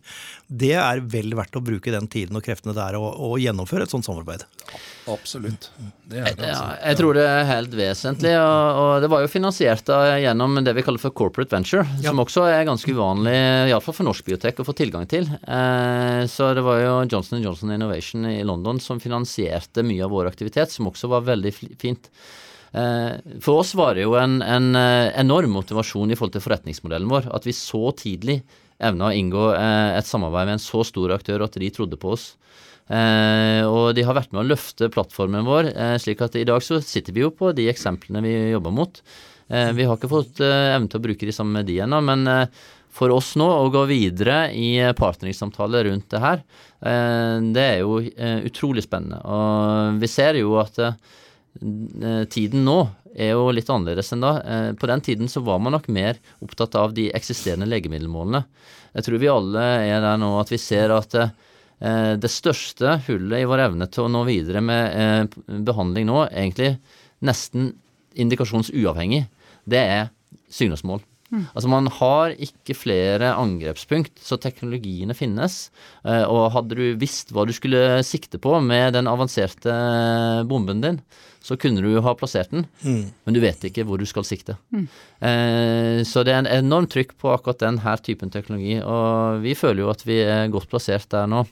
[0.48, 3.94] det er vel verdt å bruke den tiden og kreftene der å, å gjennomføre et
[3.94, 4.46] sånt samarbeid.
[5.08, 5.70] Absolutt.
[6.08, 6.64] Det er det, altså.
[6.64, 8.32] ja, jeg tror det er helt vesentlig.
[8.36, 9.90] Og, og, det var jo finansiert
[10.22, 12.10] gjennom det vi kaller for corporate venture, ja.
[12.10, 13.36] som også er ganske uvanlig,
[13.70, 15.28] iallfall for norsk biotek, å få tilgang til.
[15.28, 20.72] Eh, så det var jo Johnson Johnson Innovation i London som finansierte mye av aktivitet,
[20.74, 22.10] som også var veldig fint.
[22.72, 27.08] Eh, for oss var det jo en, en eh, enorm motivasjon i forhold til forretningsmodellen
[27.08, 28.42] vår, at vi så tidlig
[28.78, 32.14] evna å inngå eh, et samarbeid med en så stor aktør, at de trodde på
[32.16, 32.34] oss.
[32.88, 35.66] Og de har vært med å løfte plattformen vår,
[36.00, 39.02] slik at i dag så sitter vi jo på de eksemplene vi jobber mot.
[39.44, 42.24] Vi har ikke fått evne til å bruke de sammen med de ennå, men
[42.98, 46.42] for oss nå å gå videre i partneringssamtaler rundt det her,
[46.82, 48.00] eh, det er jo
[48.50, 49.20] utrolig spennende.
[49.22, 50.80] Og vi ser jo at
[52.30, 52.78] tiden nå
[53.18, 54.32] er jo litt annerledes enn da.
[54.78, 58.44] På den tiden så var man nok mer opptatt av de eksisterende legemiddelmålene.
[58.94, 63.48] Jeg tror vi alle er der nå at vi ser at det største hullet i
[63.48, 65.34] vår evne til å nå videre med
[65.66, 66.76] behandling nå, egentlig
[67.24, 67.72] nesten
[68.18, 69.26] indikasjonsuavhengig,
[69.68, 70.08] det er
[70.52, 71.02] sykdomsmål.
[71.28, 71.44] Mm.
[71.52, 75.68] Altså Man har ikke flere angrepspunkt, så teknologiene finnes.
[76.04, 79.74] Eh, og hadde du visst hva du skulle sikte på med den avanserte
[80.48, 81.00] bomben din,
[81.44, 83.02] så kunne du ha plassert den, mm.
[83.24, 84.58] men du vet ikke hvor du skal sikte.
[84.74, 84.86] Mm.
[85.24, 89.56] Eh, så det er en enormt trykk på akkurat den her typen teknologi, og vi
[89.58, 91.44] føler jo at vi er godt plassert der nå.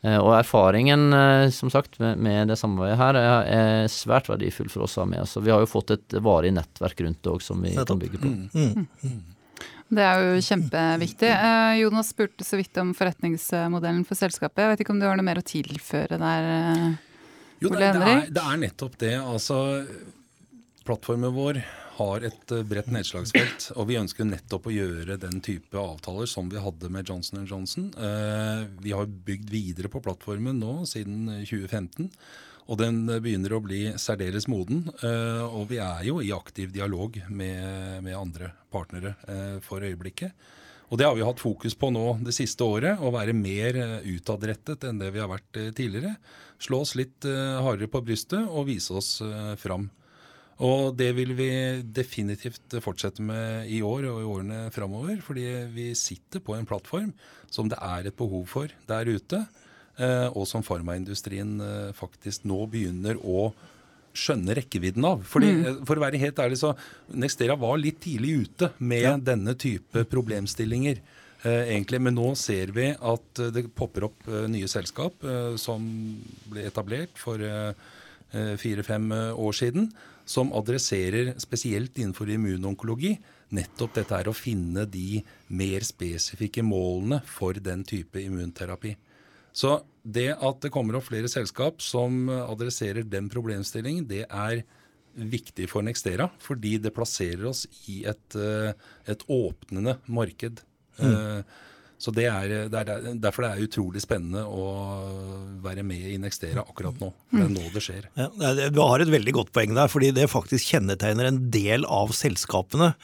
[0.00, 4.96] Eh, og erfaringen, eh, som sagt, med, det samarbeidet her er, svært verdifull for oss
[4.96, 5.36] å ha med oss.
[5.36, 8.30] Vi har jo fått et varig nettverk rundt det òg som vi kan bygge på.
[8.30, 9.20] Mm, mm, mm.
[9.90, 11.28] Det er jo kjempeviktig.
[11.34, 14.62] Eh, Jonas spurte så vidt om forretningsmodellen for selskapet.
[14.62, 16.48] Jeg vet ikke om du har noe mer å tilføre der?
[17.60, 19.16] jo, det, det, er, det er nettopp det.
[19.20, 19.60] Altså,
[20.88, 21.60] plattformen vår
[22.00, 26.50] har et eh, bredt nedslagsfelt, og vi ønsker nettopp å gjøre den type avtaler som
[26.52, 27.90] vi hadde med Johnson Johnson.
[27.96, 32.10] Eh, vi har bygd videre på plattformen nå siden 2015.
[32.70, 34.84] Og den begynner å bli særdeles moden.
[35.02, 39.16] Eh, og vi er jo i aktiv dialog med, med andre partnere
[39.66, 40.36] for øyeblikket.
[40.90, 44.86] Og det har vi hatt fokus på nå det siste året, å være mer utadrettet
[44.86, 46.16] enn det vi har vært tidligere.
[46.62, 49.12] Slå oss litt hardere på brystet og vise oss
[49.62, 49.86] fram.
[50.60, 51.50] Og det vil vi
[51.96, 55.22] definitivt fortsette med i år og i årene framover.
[55.24, 57.14] Fordi vi sitter på en plattform
[57.50, 59.44] som det er et behov for der ute.
[60.00, 63.50] Eh, og som farmaindustrien eh, faktisk nå begynner å
[64.16, 65.24] skjønne rekkevidden av.
[65.28, 65.64] Fordi, mm.
[65.64, 66.74] Eh, for å være helt ærlig, så
[67.12, 69.16] Nextera var litt tidlig ute med ja.
[69.32, 71.02] denne type problemstillinger.
[71.40, 75.24] egentlig, Men nå ser vi at det popper opp nye selskap
[75.56, 75.86] som
[76.52, 77.40] ble etablert for
[78.60, 79.88] fire-fem år siden
[80.30, 83.16] som adresserer, spesielt innenfor immunonkologi,
[83.56, 85.22] nettopp dette er å finne de
[85.58, 88.94] mer spesifikke målene for den type immunterapi.
[89.50, 94.62] Så det at det kommer opp flere selskap som adresserer den problemstillingen, det er
[95.10, 98.70] viktig for Nextera, fordi det plasserer oss i et, eh,
[99.10, 100.62] et åpnende marked.
[101.00, 101.42] Mm.
[102.00, 104.68] Så det er, det er, Derfor det er utrolig spennende å
[105.60, 107.10] være med i Nextera akkurat nå.
[107.28, 108.06] Det er nå det skjer.
[108.16, 108.28] Ja,
[108.72, 112.94] du har et veldig godt poeng der, fordi det faktisk kjennetegner en del av selskapene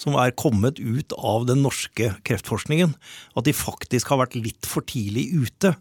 [0.00, 2.94] som er kommet ut av den norske kreftforskningen.
[3.38, 5.74] At de faktisk har vært litt for tidlig ute.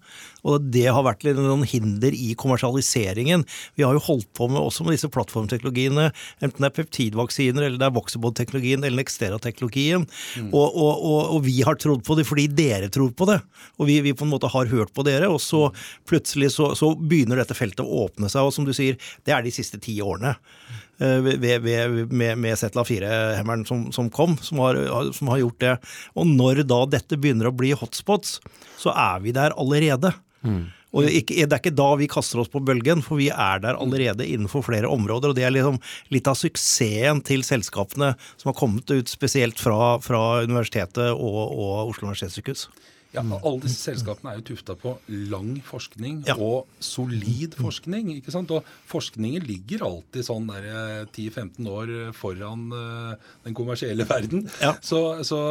[0.43, 3.45] Og det har vært noen hinder i kommersialiseringen.
[3.79, 6.09] Vi har jo holdt på med også med disse plattformteknologiene,
[6.43, 10.07] enten det er peptidvaksiner, eller det er Voxabod-teknologien eller Nextera-teknologien.
[10.37, 10.51] Mm.
[10.51, 13.39] Og, og, og, og, vi har trodd på det fordi dere tror på det.
[13.79, 15.69] Og vi, vi på en måte har hørt på dere, og så
[16.09, 18.43] plutselig så, så begynner dette feltet å åpne seg.
[18.43, 20.35] Og som du sier, det er de siste ti årene.
[20.35, 24.79] Eh, ved, ved, med, med Zetla 4-hemmeren som, som, kom, som har,
[25.15, 25.73] som har, gjort det.
[26.19, 28.37] Og når da dette begynner å bli hotspots,
[28.79, 30.13] så er vi der allerede.
[30.43, 30.67] Mm.
[30.93, 34.27] Og det er ikke da vi kaster oss på bølgen, for vi er der allerede
[34.29, 35.31] innenfor flere områder.
[35.31, 35.79] Og det er liksom
[36.13, 41.93] litt av suksessen til selskapene som har kommet ut spesielt fra, fra universitetet og, og
[41.95, 42.67] Oslo universitetssykehus.
[43.13, 44.95] Ja, Alle disse selskapene er jo tufta på
[45.29, 46.35] lang forskning ja.
[46.41, 48.09] og solid forskning.
[48.17, 48.51] ikke sant?
[48.55, 51.13] Og forskningen ligger alltid sånn 10-15
[51.61, 54.47] eh, år foran uh, den kommersielle verden.
[54.63, 54.73] Ja.
[54.81, 55.41] Så, så,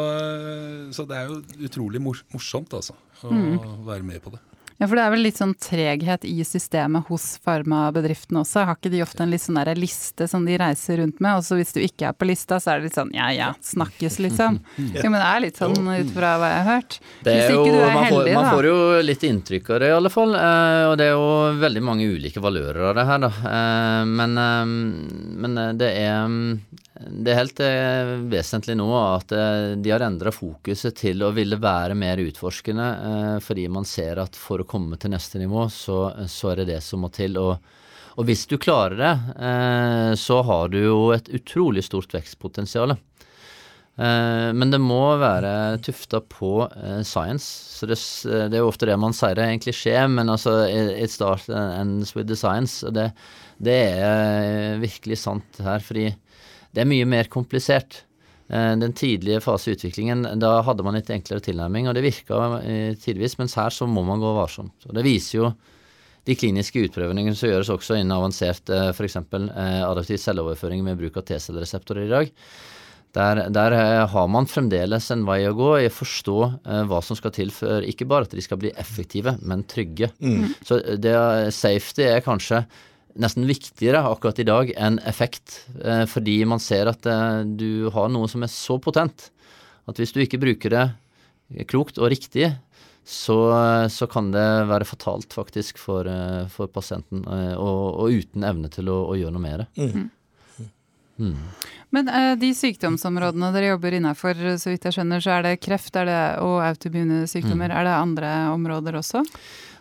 [0.91, 3.87] så, det er jo utrolig morsomt, altså, å mm.
[3.87, 4.43] være med på det.
[4.83, 8.65] Ja, for det er vel litt sånn treghet i systemet hos farmabedriftene også.
[8.67, 11.45] Har ikke de ofte en litt sånn der liste som de reiser rundt med, og
[11.47, 14.19] så hvis du ikke er på lista, så er det litt sånn ja ja, snakkes,
[14.27, 14.59] liksom.
[14.97, 16.99] Ja, men det er litt sånn ut fra hva jeg har hørt.
[17.23, 20.13] Det er jo, er man, får, man får, jo litt inntrykk av det, i alle
[20.17, 20.35] fall.
[20.41, 21.31] Eh, og det er jo
[21.63, 23.33] veldig mange ulike valører av det her, da.
[23.53, 26.27] Eh, men, eh, men det er
[26.93, 31.57] det er helt eh, vesentlig nå at eh, de har endra fokuset til å ville
[31.61, 36.05] være mer utforskende, eh, fordi man ser at for å komme til neste nivå, så,
[36.29, 37.39] så er det det som må til.
[37.41, 37.57] Og,
[38.21, 39.13] og hvis du klarer det,
[40.21, 42.93] så har du jo et utrolig stort vekstpotensial.
[43.97, 46.67] Men det må være tufta på
[47.09, 47.49] science.
[47.79, 47.97] Så det,
[48.53, 51.49] det, er jo ofte det man sier det er en klisjé, men altså it starts
[51.49, 52.85] and ends with the science.
[52.85, 53.09] Og det,
[53.65, 55.81] det er virkelig sant her.
[55.81, 56.11] fordi
[56.73, 58.03] det er mye mer komplisert.
[58.53, 62.41] Eh, den tidlige fase i utviklingen, da hadde man litt enklere tilnærming, og det virka
[62.61, 64.89] eh, tidvis, mens her så må man gå varsomt.
[64.89, 65.53] Og det viser jo
[66.29, 69.17] de kliniske utprøvingene som gjøres også innen avansert f.eks.
[69.19, 72.31] adaptiv celleoverføring med bruk av T-cellereseptorer i dag.
[73.13, 73.75] Der, der,
[74.09, 76.37] har man fremdeles en vei å gå i å forstå
[76.89, 80.13] hva som skal til for ikke bare at de skal bli effektive, men trygge.
[80.23, 80.55] Mm.
[80.65, 81.17] Så det,
[81.59, 82.63] safety er kanskje
[83.21, 85.63] nesten viktigere akkurat i dag enn effekt.
[85.85, 89.31] Eh, fordi man ser at eh, du har noe som er så potent
[89.91, 92.53] at hvis du ikke bruker det klokt og riktig,
[93.03, 93.37] så,
[93.91, 98.93] så kan det være fatalt faktisk for, eh, for pasienten, og, og, uten evne til
[98.93, 99.71] å, å gjøre noe med det.
[99.83, 100.11] Mm.
[101.23, 101.37] Mm.
[101.91, 105.99] Men eh, de sykdomsområdene dere jobber innafor, så vidt jeg skjønner, så er det kreft
[106.01, 107.69] er det, og autoimmune sykdommer.
[107.69, 107.77] Mm.
[107.79, 109.23] Er det andre områder også?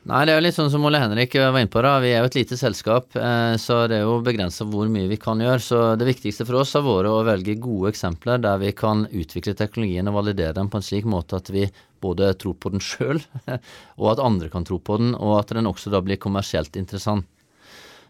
[0.01, 1.81] Nei, det er jo litt sånn som Ole Henrik var inne på.
[1.85, 5.05] da, Vi er jo et lite selskap, eh, så det er jo begrensa hvor mye
[5.05, 5.61] vi kan gjøre.
[5.61, 9.53] Så det viktigste for oss har vært å velge gode eksempler der vi kan utvikle
[9.53, 11.67] teknologien og validere den på en slik måte at vi
[12.01, 13.21] både tror på den sjøl,
[14.01, 17.27] og at andre kan tro på den, og at den også da blir kommersielt interessant.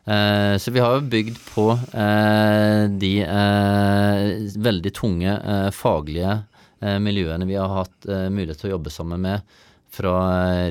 [0.08, 3.12] Eh, så vi har jo bygd på eh, de
[4.64, 5.36] veldig tunge
[5.76, 6.40] faglige
[7.04, 9.44] miljøene vi har hatt mulighet til å jobbe sammen med
[9.92, 10.16] fra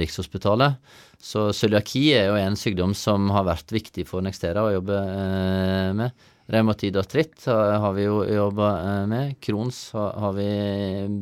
[0.01, 0.81] Rikshospitalet.
[1.21, 5.91] Så cøliaki er jo en sykdom som har vært viktig for Nextera å jobbe eh,
[5.97, 6.29] med.
[6.51, 9.35] Revmatid artritt har vi jo jobba eh, med.
[9.45, 10.49] Crohns har, har, vi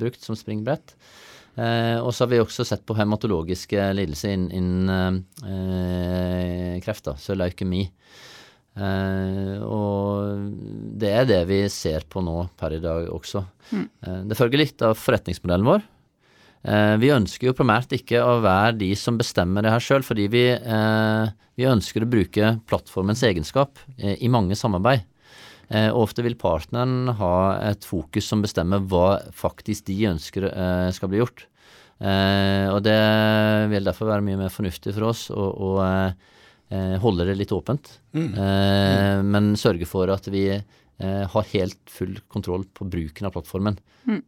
[0.00, 0.94] brukt som springbrett.
[1.58, 7.18] Eh, og så har vi også sett på hematologiske lidelser innen inn, eh, kreft, da,
[7.18, 7.88] så leukemi.
[8.78, 10.54] Eh, og
[11.02, 13.42] det er det vi ser på nå per i dag også.
[13.72, 13.87] Mm.
[14.06, 15.87] Eh, det følger litt av forretningsmodellen vår.
[16.66, 20.27] Eh, vi ønsker jo primært ikke å være de som bestemmer det her sjøl, fordi
[20.33, 25.07] vi, eh, vi, ønsker å bruke plattformens egenskap eh, i mange samarbeid.
[25.68, 27.33] Og ofte vil partneren ha
[27.68, 30.47] et fokus som bestemmer hva faktisk de ønsker
[30.97, 31.42] skal bli gjort.
[32.01, 32.94] Og det
[33.68, 37.92] vil derfor være mye mer fornuftig for oss å, å holde det litt åpent.
[38.16, 38.31] Mm.
[38.33, 39.29] Mm.
[39.29, 40.47] Men sørge for at vi
[40.97, 43.77] har helt full kontroll på bruken av plattformen.
[44.09, 44.25] Mm.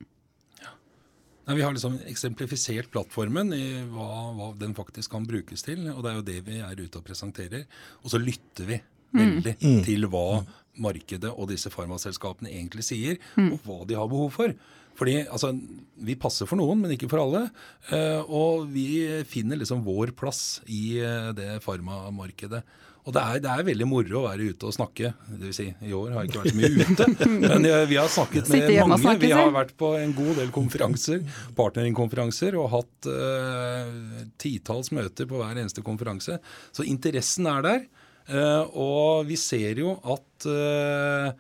[1.46, 5.86] Nei, Vi har liksom eksemplifisert plattformen i hva, hva, den faktisk kan brukes til.
[5.92, 7.64] Og det er jo det vi er ute og presenterer.
[8.04, 9.20] Og så lytter vi mm.
[9.20, 9.78] veldig mm.
[9.86, 10.42] til hva
[10.80, 13.50] markedet og disse farmaselskapene egentlig sier, mm.
[13.54, 14.54] og hva de har behov for.
[15.00, 15.54] Fordi altså,
[15.96, 17.46] Vi passer for noen, men ikke for alle.
[17.90, 22.62] Uh, og vi finner liksom vår plass i uh, det farmamarkedet.
[23.10, 25.08] Og det er, det er, veldig moro å være ute og snakke.
[25.26, 28.12] Det vil si, I år har jeg ikke vært så mye ute, men vi har
[28.14, 29.16] snakket med mange.
[29.24, 31.24] Vi har vært på en god del konferanser,
[31.58, 36.38] partneringkonferanser, og hatt uh, titalls møter på hver eneste konferanse.
[36.70, 37.86] Så interessen er der.
[38.30, 41.32] Uh, og vi ser jo at uh,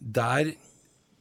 [0.00, 0.54] der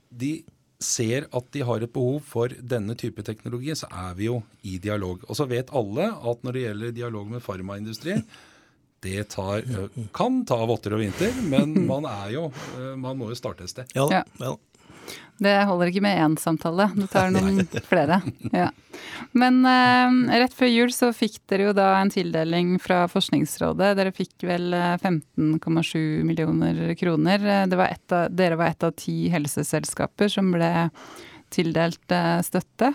[0.08, 0.38] de
[0.80, 4.78] ser at de har et behov for denne type teknologi, så er vi jo i
[4.80, 5.26] dialog.
[5.28, 8.24] Og så vet alle at når det gjelder dialog med farmaindustrien,
[9.06, 9.62] det tar,
[10.16, 12.48] kan ta votter og vinter, men man er jo
[12.98, 13.94] Man må jo starte et sted.
[13.98, 14.56] Ja, ja.
[15.38, 18.18] Det holder ikke med én samtale, det tar noen flere.
[18.50, 18.72] Ja.
[19.38, 23.94] Men eh, rett før jul så fikk dere jo da en tildeling fra Forskningsrådet.
[24.00, 27.46] Dere fikk vel 15,7 millioner kroner.
[27.70, 30.72] Var av, dere var et av ti helseselskaper som ble
[31.54, 32.92] tildelt eh, støtte.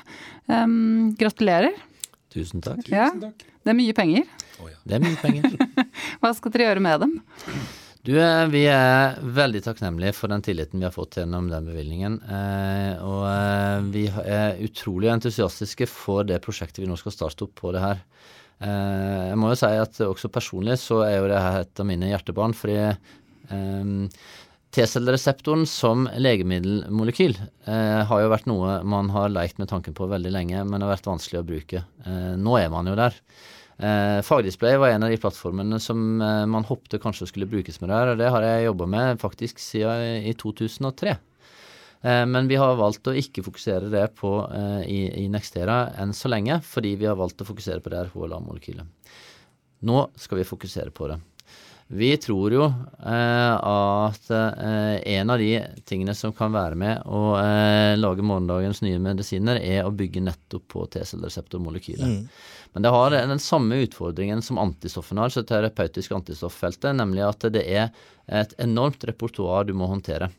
[0.51, 1.73] Um, gratulerer.
[2.33, 2.83] Tusen takk.
[2.91, 3.09] Ja.
[3.13, 3.49] Tusen takk.
[3.63, 4.27] Det er mye penger.
[4.59, 4.79] Oh, ja.
[4.83, 5.53] Det er mye penger.
[6.23, 7.17] Hva skal dere gjøre med dem?
[8.03, 12.21] Du, eh, Vi er veldig takknemlige for den tilliten vi har fått gjennom den bevilgningen.
[12.23, 17.55] Eh, og eh, vi er utrolig entusiastiske for det prosjektet vi nå skal starte opp
[17.59, 18.07] på det her.
[18.63, 22.13] Jeg må jo si at også personlig så er jo det her et av mine
[22.13, 22.53] hjertebarn.
[22.55, 22.77] fordi
[24.73, 30.31] T-cellereseptoren som legemiddelmolekyl eh, har jo vært noe man har lekt med tanken på veldig
[30.33, 31.83] lenge, men har vært vanskelig å bruke.
[32.07, 33.19] Eh, nå er man jo der.
[33.83, 37.91] Eh, Fagdisplay var en av de plattformene som eh, man håpte kanskje skulle brukes med
[37.91, 41.17] der, og det har jeg jobba med faktisk siden i 2003.
[42.03, 46.15] Eh, men vi har valgt å ikke fokusere det på eh, i, i, Nextera enn
[46.15, 49.19] så lenge, fordi vi har valgt å fokusere på det her HLA-molekylet.
[49.91, 51.19] Nå skal vi fokusere på det.
[51.93, 57.35] Vi tror jo eh, at eh, en av de tingene som kan være med å
[57.37, 62.07] eh, lage morgendagens nye medisiner, er å bygge nettopp på T-cellereseptormolekylet.
[62.09, 62.62] Mm.
[62.73, 67.65] Men det har den samme utfordringen som antistoffene har, så terapeutiske antistofffeltet, nemlig at det
[67.69, 67.91] er
[68.33, 70.31] et enormt repertoar du må håndtere.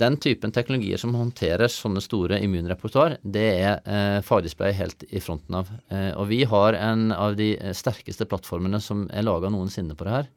[0.00, 5.58] Den typen teknologier som håndterer sånne store immunrepertoar, det er eh, fagdisplay helt i fronten
[5.60, 5.68] av.
[5.92, 10.14] Eh, og vi har en av de sterkeste plattformene som er laga noensinne på det
[10.14, 10.30] her.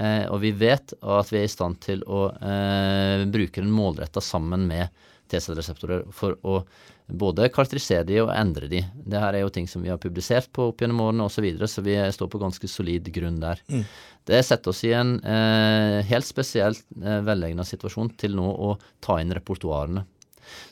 [0.00, 4.24] Eh, og vi vet at vi er i stand til å eh, bruke den målretta
[4.24, 4.88] sammen med
[5.28, 6.62] T-cellereseptorer for å
[7.06, 8.82] både karakterisere de og endre de.
[8.94, 11.44] Det her er jo ting som vi har publisert på opp gjennom årene osv., så,
[11.44, 13.60] videre, så vi står på ganske solid grunn der.
[13.68, 13.84] Mm.
[14.28, 19.18] Det setter oss i en eh, helt spesielt eh, velegna situasjon til nå å ta
[19.20, 20.06] inn repertoarene.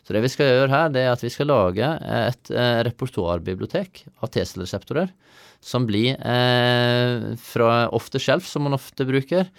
[0.05, 4.05] Så det vi skal gjøre her, det er at vi skal lage et eh, repertoarbibliotek
[4.21, 5.13] av T-cellereseptorer
[5.61, 9.51] som blir eh, fra off the shelf, som man ofte bruker,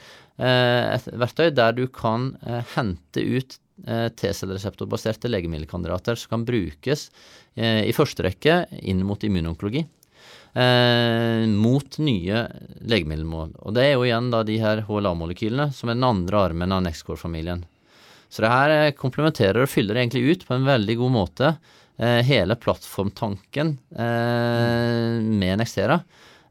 [0.41, 2.31] et verktøy der du kan
[2.71, 7.07] hente ut T-cellereseptorbaserte legemiddelkandidater som kan brukes
[7.55, 9.81] i første rekke inn mot immunonkologi.
[10.53, 12.39] Eh, mot nye
[12.83, 13.53] legemiddelmål.
[13.63, 16.83] Og det er jo igjen da de her HLA-molekylene som er den andre armen av
[16.83, 17.63] Nexcore-familien.
[18.27, 22.19] Så det her eh, komplementerer og fyller egentlig ut på en veldig god måte eh,
[22.27, 26.01] hele plattformtanken eh, med Nextera.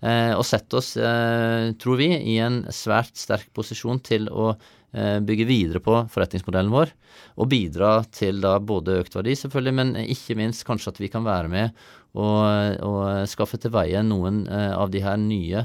[0.00, 4.54] Eh, og setter oss, eh, tror vi, i en svært sterk posisjon til å
[4.90, 6.90] bygge videre på forretningsmodellen vår.
[7.38, 11.22] Og bidra til da både økt verdi, selvfølgelig, men ikke minst kanskje at vi kan
[11.26, 11.76] være med
[12.18, 15.64] og, og skaffe til veie noen uh, av de her nye,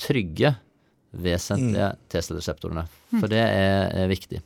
[0.00, 0.54] trygge,
[1.16, 2.02] vesentlige mm.
[2.12, 2.84] T-cellereseptorene.
[3.14, 4.42] For det er, er, viktig.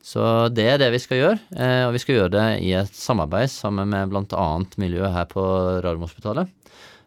[0.00, 0.22] Så
[0.54, 3.50] det er det vi skal gjøre, uh, og vi skal gjøre det i et samarbeid
[3.52, 4.48] sammen med bl.a.
[4.80, 5.44] miljøet her på
[5.82, 6.56] Radiumhospitalet.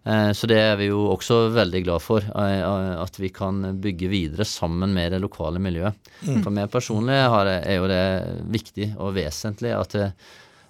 [0.03, 4.47] Uh, så det er vi jo også veldig glad for, at vi kan bygge videre
[4.47, 5.95] sammen med det lokale miljøet.
[6.27, 6.41] Mm.
[6.43, 8.05] For meg personlig er jo det
[8.51, 10.09] viktig og vesentlig at det,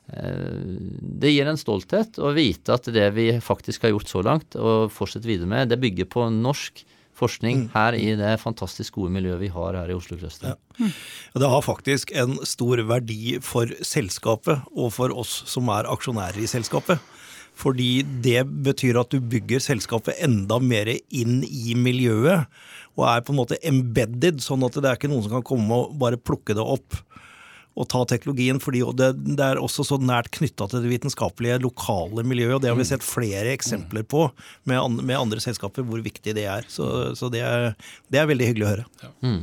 [0.08, 0.58] Eh,
[1.02, 4.92] det gir en stolthet å vite at det vi faktisk har gjort så langt, og
[4.94, 7.70] fortsetter videre med, det bygger på norsk forskning mm.
[7.76, 10.56] her i det fantastisk gode miljøet vi har her i Oslo Cluster.
[10.56, 10.90] Ja.
[11.38, 16.50] Det har faktisk en stor verdi for selskapet og for oss som er aksjonærer i
[16.50, 16.98] selskapet.
[17.54, 22.50] Fordi det betyr at du bygger selskapet enda mer inn i miljøet,
[22.98, 25.84] og er på en måte embedded, sånn at det er ikke noen som kan komme
[25.84, 26.98] og bare plukke det opp
[27.74, 32.26] og ta teknologien, fordi det, det er også så nært knytta til det vitenskapelige lokale
[32.28, 32.60] miljøet.
[32.60, 32.92] og Det har vi mm.
[32.92, 34.28] sett flere eksempler på
[34.70, 36.68] med, andre, med andre selskaper, hvor viktig det er.
[36.70, 36.86] Så,
[37.18, 37.72] så det, er,
[38.14, 38.86] det, er, veldig hyggelig å høre.
[39.02, 39.12] Ja.
[39.26, 39.42] Mm.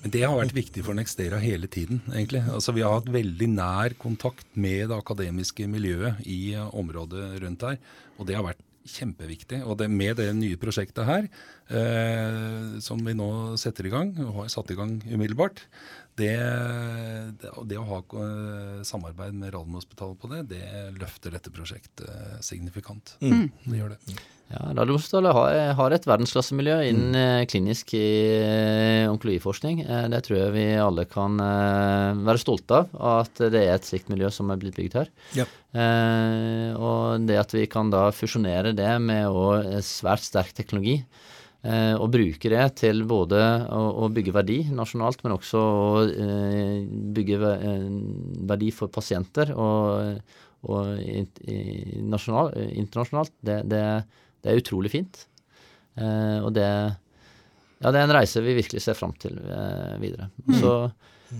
[0.00, 2.40] Men det har vært viktig for Nextera hele tiden, egentlig.
[2.48, 7.78] Altså, vi har hatt veldig nær kontakt med det akademiske miljøet i området rundt her.
[8.16, 9.60] Og det har vært kjempeviktig.
[9.66, 11.28] Og det, med det nye prosjektet her,
[11.68, 13.30] eh, som vi nå
[13.60, 15.62] setter i gang, og har satt i gang umiddelbart,
[16.20, 16.34] det,
[17.40, 20.64] det, det, å ha eh, samarbeid med Radiumhospitalet på det, det
[20.98, 23.16] løfter dette prosjektet eh, signifikant.
[23.20, 23.48] Mm.
[23.66, 24.20] Det gjør det.
[24.50, 27.18] Ja, Radiumhospitalet har, har, et verdensklassemiljø innen mm.
[27.20, 27.94] Eh, klinisk
[29.10, 29.84] onkologiforskning.
[30.10, 34.30] Det tror jeg vi alle kan være stolte av, at det er et slikt miljø
[34.34, 35.10] som er blitt bygd her.
[35.38, 35.46] Ja.
[36.74, 39.30] og det at vi kan da fusjonere det med
[39.86, 40.98] svært sterk teknologi
[41.60, 43.36] Eh, og bruke det til både
[43.68, 47.82] å, å, bygge verdi nasjonalt, men også å eh, bygge eh,
[48.48, 50.22] verdi for pasienter og,
[50.64, 51.58] og i, i
[52.00, 53.82] nasjonal, internasjonalt, det, det,
[54.40, 55.24] det, er utrolig fint.
[56.00, 59.36] og det, ja, det er en reise vi virkelig ser fram til
[60.00, 60.30] videre.
[60.46, 60.58] Mm.
[60.60, 60.72] Så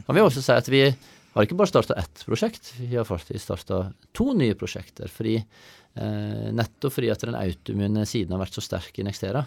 [0.07, 3.45] kan vi også si at vi har ikke bare starta ett prosjekt, vi har faktisk
[3.45, 3.85] starta
[4.17, 5.09] to nye prosjekter.
[5.09, 5.39] fordi
[6.55, 9.43] nettopp fordi at den autoimmune siden har vært så sterk i Nextera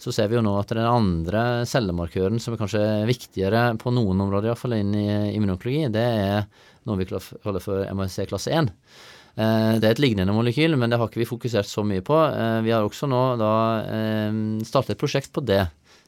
[0.00, 4.20] så ser vi jo nå at den andre cellemarkøren som er kanskje viktigere på noen
[4.24, 6.46] områder, iallfall inn i immunonkologi, det er
[6.84, 8.72] noe vi kaller for MRC klasse 1.
[9.34, 12.14] Eh, det er et lignende molekyl, men det har ikke vi fokusert så mye på.
[12.14, 15.64] Eh, vi har også nå da eh, startet et prosjekt på det.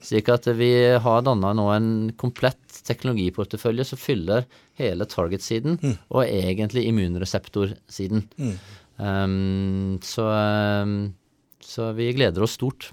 [0.06, 0.70] Slik at vi
[1.02, 4.44] har danna nå en komplett teknologiportefølje som fyller
[4.78, 5.94] hele target-siden, mm.
[6.12, 8.26] og egentlig immunreseptorsiden.
[8.36, 8.52] Mm.
[8.96, 10.28] Um, så,
[10.84, 10.94] um,
[11.64, 12.92] så vi gleder oss stort.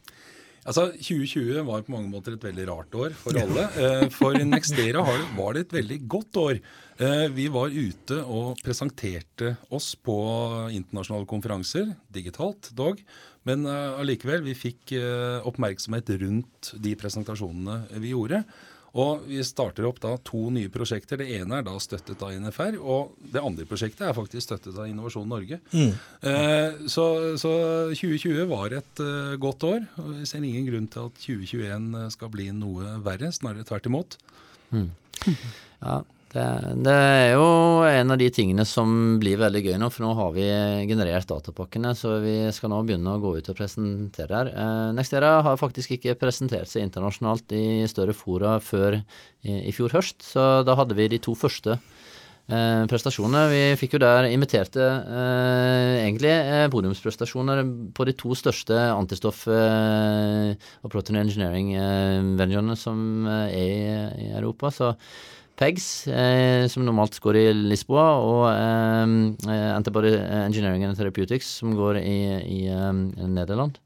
[0.64, 3.68] Altså, 2020 var på mange måter et veldig rart år for alle.
[3.84, 5.01] Eh, for Nextera
[5.36, 6.59] var det et veldig godt år.
[7.03, 10.16] Eh, vi var ute og presenterte oss på
[10.72, 13.01] internasjonale konferanser, digitalt dog.
[13.47, 14.95] Men eh, allikevel, vi fikk
[15.49, 18.43] oppmerksomhet rundt de presentasjonene vi gjorde.
[18.94, 21.18] Og vi starter opp da to nye prosjekter.
[21.18, 24.86] Det ene er da støttet av NFR, og det andre prosjektet er faktisk støttet av
[24.89, 25.58] Innovasjon Norge.
[25.74, 25.96] Mm.
[26.30, 27.08] Eh, så,
[27.41, 27.54] så,
[27.89, 29.88] 2020 var et uh, godt år.
[29.98, 34.20] og Vi ser ingen grunn til at 2021 skal bli noe verre, snarere tvert imot.
[34.74, 34.89] Mm.
[35.84, 35.98] Ja,
[36.34, 36.44] det,
[36.82, 37.46] det, er jo
[37.86, 40.46] en av de tingene som blir veldig gøy nå, for nå har vi
[40.90, 44.50] generert datapakkene, så vi skal nå begynne å gå ut og presentere her.
[44.50, 49.94] Eh, Nextera har faktisk ikke presentert seg internasjonalt i større fora før i, i fjor
[49.94, 53.44] høst, så da hadde vi de to første eh, prestasjonene.
[53.54, 57.62] Vi fikk jo der inviterte eh, egentlig eh, podiumsprestasjoner
[57.94, 61.76] på de to største antistoff- eh, og protein engineering
[62.42, 63.70] vengerne eh, som er i,
[64.26, 64.74] i Europa.
[64.74, 64.96] så
[65.60, 72.01] PEGS, eh, som normalt går i Lisboa, og eh, Antibody Engineering and Therapeutics, som går
[72.01, 73.80] i, i um, Nederland.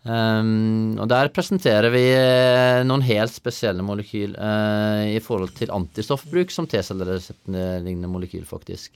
[0.00, 6.52] Um, og der presenterer vi eh, noen helt spesielle molekyl uh, i forhold til antistoffbruk
[6.54, 8.94] som T-cellereseptlignende molekyl, faktisk.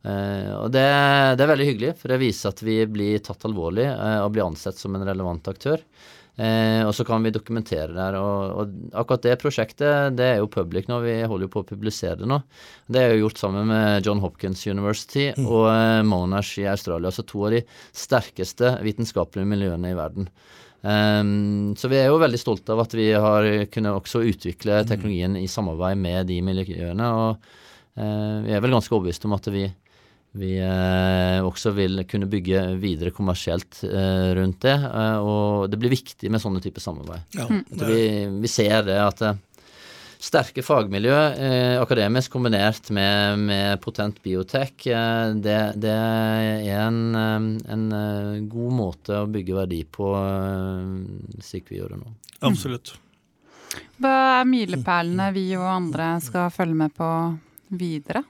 [0.00, 0.86] Uh, og det,
[1.36, 4.46] det, er veldig hyggelig, for det viser at vi blir tatt alvorlig uh, og blir
[4.46, 5.84] ansett som en relevant aktør.
[6.40, 8.16] Eh, og så kan vi dokumentere der.
[8.16, 11.68] Og, og, akkurat det prosjektet det er jo public nå, vi holder jo på å
[11.68, 12.38] publisere det nå.
[12.88, 15.44] Det er jo gjort sammen med John Hopkins University mm.
[15.44, 17.10] og eh, Monash i Australia.
[17.12, 17.60] Altså to av de
[17.92, 20.30] sterkeste vitenskapelige miljøene i verden.
[20.80, 24.88] Um, så vi er jo veldig stolte av at vi har kunnet også utvikle mm.
[24.88, 27.10] teknologien i samarbeid med de miljøene.
[27.20, 27.34] Og
[28.00, 29.66] uh, vi er vel ganske overbevist om at vi
[30.38, 34.76] vi eh, også vil kunne bygge videre kommersielt eh, rundt det.
[34.78, 37.24] Eh, og det blir viktig med sånne typer samarbeid.
[37.34, 37.64] Ja, mm.
[37.82, 38.02] vi,
[38.44, 39.40] vi, ser det at eh,
[40.22, 47.86] sterke fagmiljø eh, akademisk kombinert med, med potent biotek, eh, det, det, er en, en,
[48.50, 50.14] god måte å bygge verdi på,
[51.42, 52.18] slik vi gjør det nå.
[52.46, 52.94] Absolutt.
[54.00, 57.08] Hva er milepælene vi og andre skal følge med på
[57.74, 58.22] videre?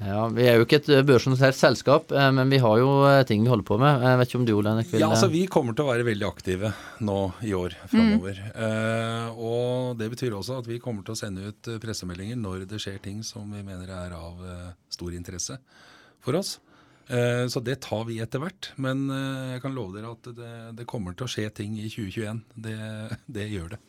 [0.00, 3.20] Ja, Vi er jo ikke et eh, børsnotert selskap, eh, men vi har jo eh,
[3.28, 4.04] ting vi holder på med.
[4.06, 6.26] Jeg vet ikke om du, Olenek, vil Ja, altså Vi kommer til å være veldig
[6.28, 6.72] aktive
[7.04, 8.40] nå i år framover.
[8.46, 8.56] Mm.
[8.64, 12.80] Eh, og det betyr også at vi kommer til å sende ut pressemeldinger når det
[12.80, 15.60] skjer ting som vi mener er av eh, stor interesse
[16.24, 16.56] for oss.
[17.10, 18.72] Eh, så det tar vi etter hvert.
[18.80, 19.04] Men
[19.52, 22.40] jeg kan love dere at det, det, kommer til å skje ting i 2021.
[22.56, 22.78] Det,
[23.28, 23.84] det gjør det.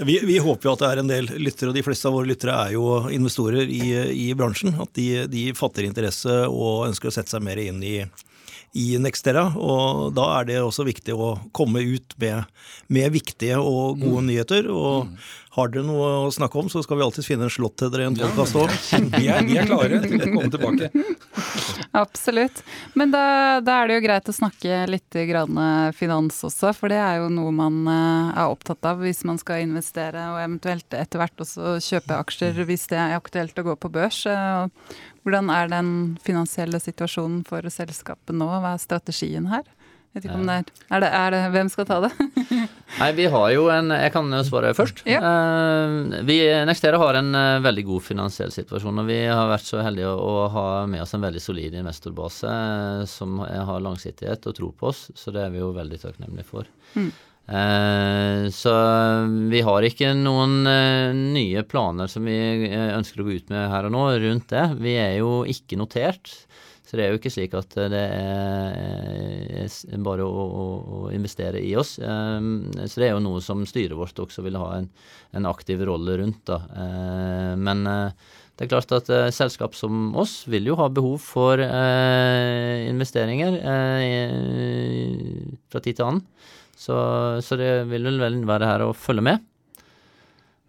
[0.00, 2.30] Vi, vi, håper jo at det er en del lyttere, og de fleste av våre
[2.30, 4.74] lyttere er jo investorer i, i bransjen.
[4.80, 7.98] At de, de, fatter interesse og ønsker å sette seg mer inn i,
[8.80, 9.50] i Nextera.
[9.60, 12.48] Og da er det også viktig å komme ut med,
[12.88, 14.32] med viktige og gode mm.
[14.32, 14.72] nyheter.
[14.72, 15.14] Og mm.
[15.56, 18.04] Har dere noe å snakke om, så skal vi alltid finne en slott til dere
[18.06, 18.70] i en podkast òg.
[19.18, 20.92] Vi, vi, er klare til å komme tilbake.
[21.92, 22.60] Absolutt.
[22.94, 23.22] Men da,
[23.64, 25.58] da, er det jo greit å snakke litt grann
[25.96, 29.64] finans også, for det er jo noe man eh, er opptatt av hvis man skal
[29.64, 33.90] investere og eventuelt etter hvert også kjøpe aksjer hvis det er aktuelt å gå på
[33.92, 34.22] børs.
[34.30, 34.94] Eh,
[35.26, 38.48] hvordan er den finansielle situasjonen for selskapet nå?
[38.48, 39.66] Hva er strategien her?
[40.14, 42.10] Vet ikke om det er, er, det, er det, Hvem skal ta det?
[42.98, 45.04] Nei, vi har jo en Jeg kan svare først.
[45.08, 45.20] Ja.
[45.22, 49.02] Uh, vi, Nextera har en uh, veldig god finansiell situasjon.
[49.02, 53.06] Og vi har vært så heldige å, ha med oss en veldig solid investorbase uh,
[53.08, 55.08] som har langsiktighet og tro på oss.
[55.14, 56.70] Så det er vi jo veldig takknemlige for.
[56.96, 57.10] Mm.
[58.54, 58.72] Så
[59.50, 60.60] vi har ikke noen
[61.32, 62.36] nye planer som vi
[62.70, 64.62] ønsker å gå ut med her og nå rundt det.
[64.78, 66.30] Vi er jo ikke notert.
[66.90, 69.70] Så det er jo ikke slik at det er
[70.02, 70.44] bare å,
[70.82, 72.00] å investere i oss.
[72.02, 74.88] Ehm, så det er jo noe som styret vårt også vil ha en,
[75.38, 76.40] en aktiv rolle rundt.
[76.50, 76.58] Da.
[76.82, 78.10] Ehm, men eh,
[78.58, 83.54] det er klart at eh, selskap som oss vil jo ha behov for eh, investeringer
[85.70, 86.24] fra tid til annen.
[86.74, 86.96] Så,
[87.46, 89.46] så det vil vel være her å følge med.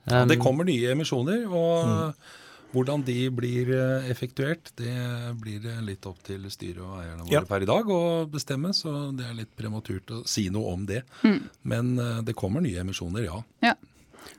[0.06, 1.48] Det ehm, kommer nye emisjoner.
[1.50, 2.38] og mm.
[2.72, 4.96] Hvordan de blir eh, effektuert, det
[5.42, 7.44] blir litt opp til styret og eierne våre ja.
[7.48, 8.02] per i dag å
[8.32, 8.72] bestemme.
[8.76, 11.02] Så det er litt prematurt å si noe om det.
[11.28, 11.40] Mm.
[11.68, 13.42] Men eh, det kommer nye emisjoner, ja.
[13.66, 13.76] ja.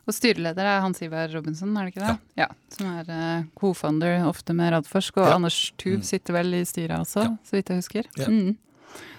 [0.07, 2.17] Og styreleder er Hans Ivar Robinson, er det ikke det?
[2.41, 2.47] Ja.
[2.47, 5.21] ja som er uh, co-founder ofte med Radforsk.
[5.21, 6.09] Og Anders Tuv mm.
[6.09, 8.11] sitter vel i styret også, så vidt jeg husker.
[8.27, 8.57] Mm.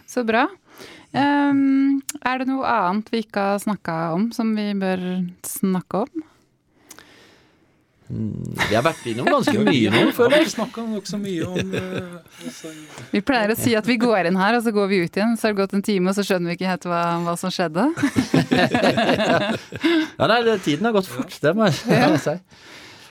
[0.09, 0.47] Så bra.
[1.13, 5.03] Um, er det noe annet vi ikke har snakka om som vi bør
[5.45, 6.23] snakke om?
[8.13, 10.49] Mm, vi har vært innom ganske mye nå, føler jeg.
[13.13, 15.33] Vi pleier å si at vi går inn her, og så går vi ut igjen.
[15.37, 17.53] Så har det gått en time, og så skjønner vi ikke helt hva, hva som
[17.53, 17.87] skjedde.
[20.19, 22.37] ja, nei, tiden har gått fort, det må jeg si.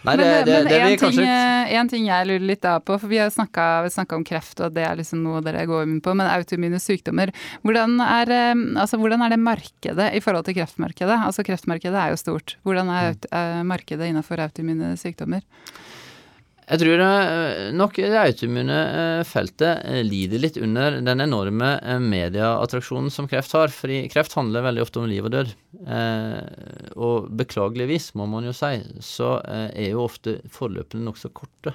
[0.03, 1.19] Nei, det, men, det, men det, en, ting.
[1.23, 4.75] Eh, en, ting, jeg lurer litt av på, for vi har snakka om kreft, og
[4.75, 7.31] det er liksom noe dere går inn på, men autoimmune sykdommer.
[7.63, 11.21] Hvordan er, eh, altså, hvordan er, det markedet i forhold til kreftmarkedet?
[11.29, 12.57] Altså Kreftmarkedet er jo stort.
[12.67, 13.67] Hvordan er mm.
[13.71, 15.47] markedet innenfor autoimmune sykdommer?
[16.63, 23.11] Jeg tror eh, nok det autoimmune eh, feltet eh, lider litt under den enorme medieattraksjonen
[23.11, 23.73] som kreft har.
[23.75, 25.55] Fordi kreft handler veldig ofte om liv og død.
[27.03, 31.75] Og beklageligvis, må man jo si, så er jo ofte forløpene nokså korte.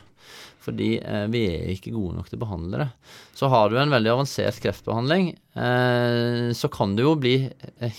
[0.64, 0.90] Fordi
[1.32, 2.88] vi er ikke gode nok til å behandle det.
[3.40, 5.30] Så har du en veldig avansert kreftbehandling,
[6.56, 7.36] så kan du jo bli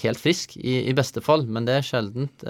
[0.03, 2.45] helt frisk, i, beste fall, men det er sjeldent.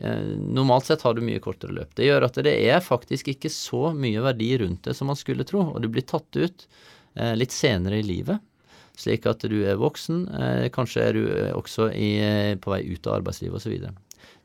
[0.00, 1.90] Eh, normalt sett har du mye kortere løp.
[1.94, 5.44] Det gjør at det er faktisk ikke så mye verdi rundt det som man skulle
[5.44, 6.64] tro, og du blir tatt ut
[7.14, 8.40] eh, litt senere i livet.
[8.96, 12.14] Slik at du er voksen, eh, kanskje er du også i,
[12.60, 13.90] på vei ut av arbeidslivet osv.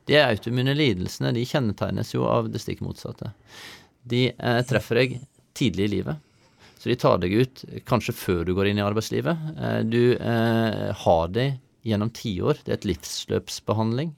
[0.06, 3.32] De autoimmune lidelsene de kjennetegnes jo av det stikk motsatte.
[4.06, 4.28] De
[4.68, 5.16] treffer deg
[5.56, 6.20] tidlig i livet.
[6.78, 9.48] Så de tar deg ut kanskje før du går inn i arbeidslivet.
[9.90, 11.48] Du har det
[11.82, 12.62] gjennom tiår.
[12.62, 14.14] Det er et livsløpsbehandling.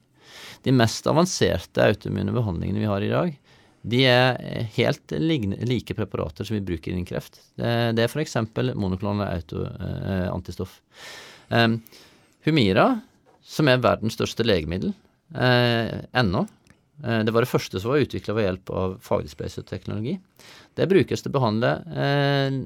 [0.65, 3.37] De mest avanserte autoimmune behandlingene vi har i dag,
[3.89, 7.39] de er helt like preparater som vi bruker innen kreft.
[7.57, 8.37] Det, er f.eks.
[8.75, 10.81] monoklonale autoantistoff.
[11.51, 11.65] eh.
[11.65, 11.79] Um,
[12.45, 13.01] Humira,
[13.45, 14.93] som er verdens største legemiddel
[15.35, 16.45] eh, ennå.
[17.05, 20.17] Eh, det var det første som var utvikla ved hjelp av fagdisplaysøteknologi.
[20.79, 22.59] Det brukes til å behandle eh,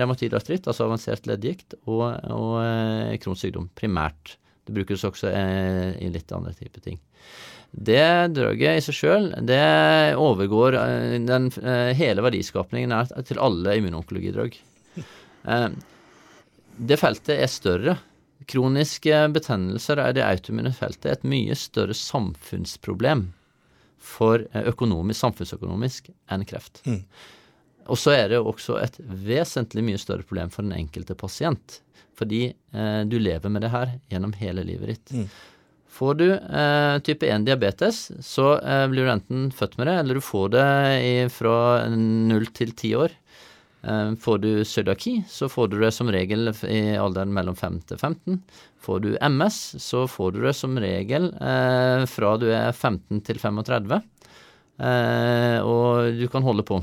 [0.00, 3.44] revmatidartritt, altså avansert leddgikt, og, og eh, Crohns
[3.76, 4.36] primært.
[4.66, 7.00] Det brukes også eh, i litt andre typer ting.
[7.70, 9.62] Det drøget i seg sjøl, det
[10.18, 12.94] overgår eh, den eh, hele verdiskapningen
[13.28, 14.56] til alle immunonkologidrag.
[14.98, 15.68] Eh,
[16.90, 17.98] det feltet er større.
[18.50, 23.28] Kroniske betennelser er det autoimmune feltet et mye større samfunnsproblem
[24.00, 26.80] for økonomisk, samfunnsøkonomisk enn kreft.
[26.88, 27.04] Mm.
[27.88, 31.80] Og så er det også et vesentlig mye større problem for den enkelte pasient.
[32.18, 35.14] Fordi eh, du lever med det her gjennom hele livet ditt.
[35.14, 35.30] Mm.
[35.90, 40.20] Får du eh, type 1 diabetes, så eh, blir du enten født med det, eller
[40.20, 40.68] du får det
[41.04, 41.56] i, fra
[41.90, 43.16] 0 til 10 år.
[43.82, 47.98] Eh, får du cøliaki, så får du det som regel i alderen mellom 5 til
[47.98, 48.38] 15.
[48.80, 53.40] Får du MS, så får du det som regel eh, fra du er 15 til
[53.40, 54.00] 35.
[54.80, 56.80] Eh, og du kan holde på.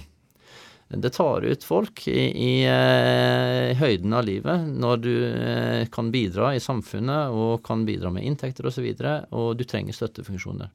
[0.88, 2.53] Det tar ut folk i, i
[3.67, 8.25] i, høyden av livet når du eh, kan bidra i samfunnet og kan bidra med
[8.27, 10.71] inntekter osv., og, så videre, og du trenger støttefunksjoner.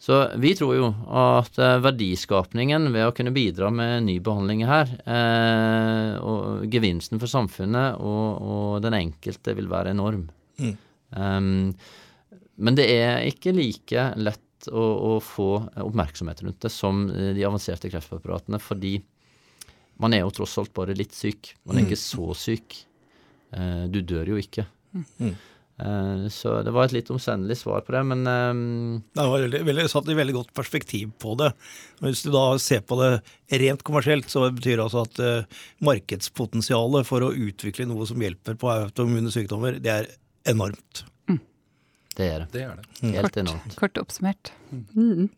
[0.00, 4.92] Så vi tror jo at eh, verdiskapningen ved å kunne bidra med ny behandling her,
[5.04, 10.28] eh, og gevinsten for samfunnet og, og, den enkelte vil være enorm.
[10.60, 10.76] Mm.
[11.10, 11.50] Um,
[12.60, 17.88] men det er ikke like lett å, å, få oppmerksomhet rundt det som de avanserte
[17.92, 18.98] kreftpreparatene, fordi
[20.00, 21.54] man er jo tross alt bare litt syk.
[21.64, 21.90] Man er mm.
[21.90, 22.82] ikke så syk.
[23.54, 24.66] Uh, du dør jo ikke.
[24.94, 25.34] Mm.
[25.80, 29.62] Uh, så det var et litt omstendelig svar på det, men um, Det var veldig,
[29.68, 31.52] veldig, satt i veldig godt perspektiv på det.
[32.04, 33.12] Hvis du da ser på det
[33.62, 38.60] rent kommersielt, så betyr det altså at uh, markedspotensialet for å utvikle noe som hjelper
[38.60, 40.10] på autoimmune sykdommer, det er
[40.50, 41.04] enormt.
[42.20, 42.48] Det er det.
[42.52, 42.86] det, er det.
[43.00, 43.76] Helt kort, enormt.
[43.80, 44.52] Kort oppsummert.
[44.70, 45.28] Mm.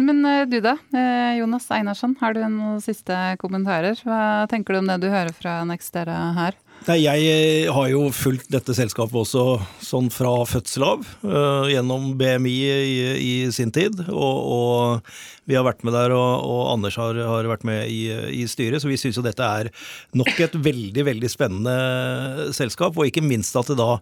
[0.00, 4.00] Men eh, du da, eh, Jonas Einarsson, har du noen siste kommentarer?
[4.06, 6.56] Hva tenker du om det du hører fra Nextera her?
[6.82, 9.42] Nei, jeg eh, har jo fulgt dette selskapet også
[9.84, 14.00] sånn fra fødsel av, uh, gjennom BMI i, i, sin tid.
[14.10, 15.12] Og, og,
[15.46, 18.00] vi har vært med der, og, og Anders har, har, vært med i,
[18.34, 18.82] i styret.
[18.82, 19.70] Så vi syns jo dette er
[20.18, 22.98] nok et veldig, veldig spennende selskap.
[22.98, 23.96] Og ikke minst at det da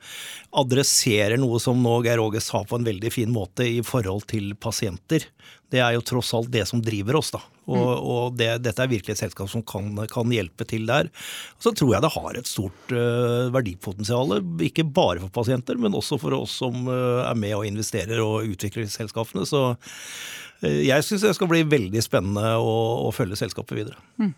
[0.62, 4.54] adresserer noe som nå Geir Åge sa på en veldig fin måte i forhold til
[4.56, 5.28] pasienter.
[5.70, 7.40] Det er jo tross alt det som driver oss, da.
[7.70, 8.08] Og, mm.
[8.10, 11.10] og det, dette er virkelig et selskap som kan, kan, hjelpe til der.
[11.58, 15.94] Og så tror jeg det har et stort uh, verdipotensial, ikke bare for pasienter, men
[15.96, 19.46] også for oss som uh, er med og investerer og utvikler selskapene.
[19.46, 24.00] Så uh, jeg syns det skal bli veldig spennende å, å følge selskapet videre.
[24.18, 24.34] Mm.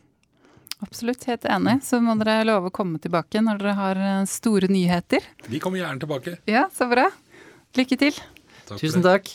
[0.82, 1.78] Absolutt, helt enig.
[1.86, 5.24] Så må dere love å komme tilbake når dere har store nyheter.
[5.46, 6.40] Vi kommer gjerne tilbake.
[6.50, 7.06] Ja, så bra.
[7.78, 8.18] Lykke til.
[8.66, 9.30] Takk Tusen takk.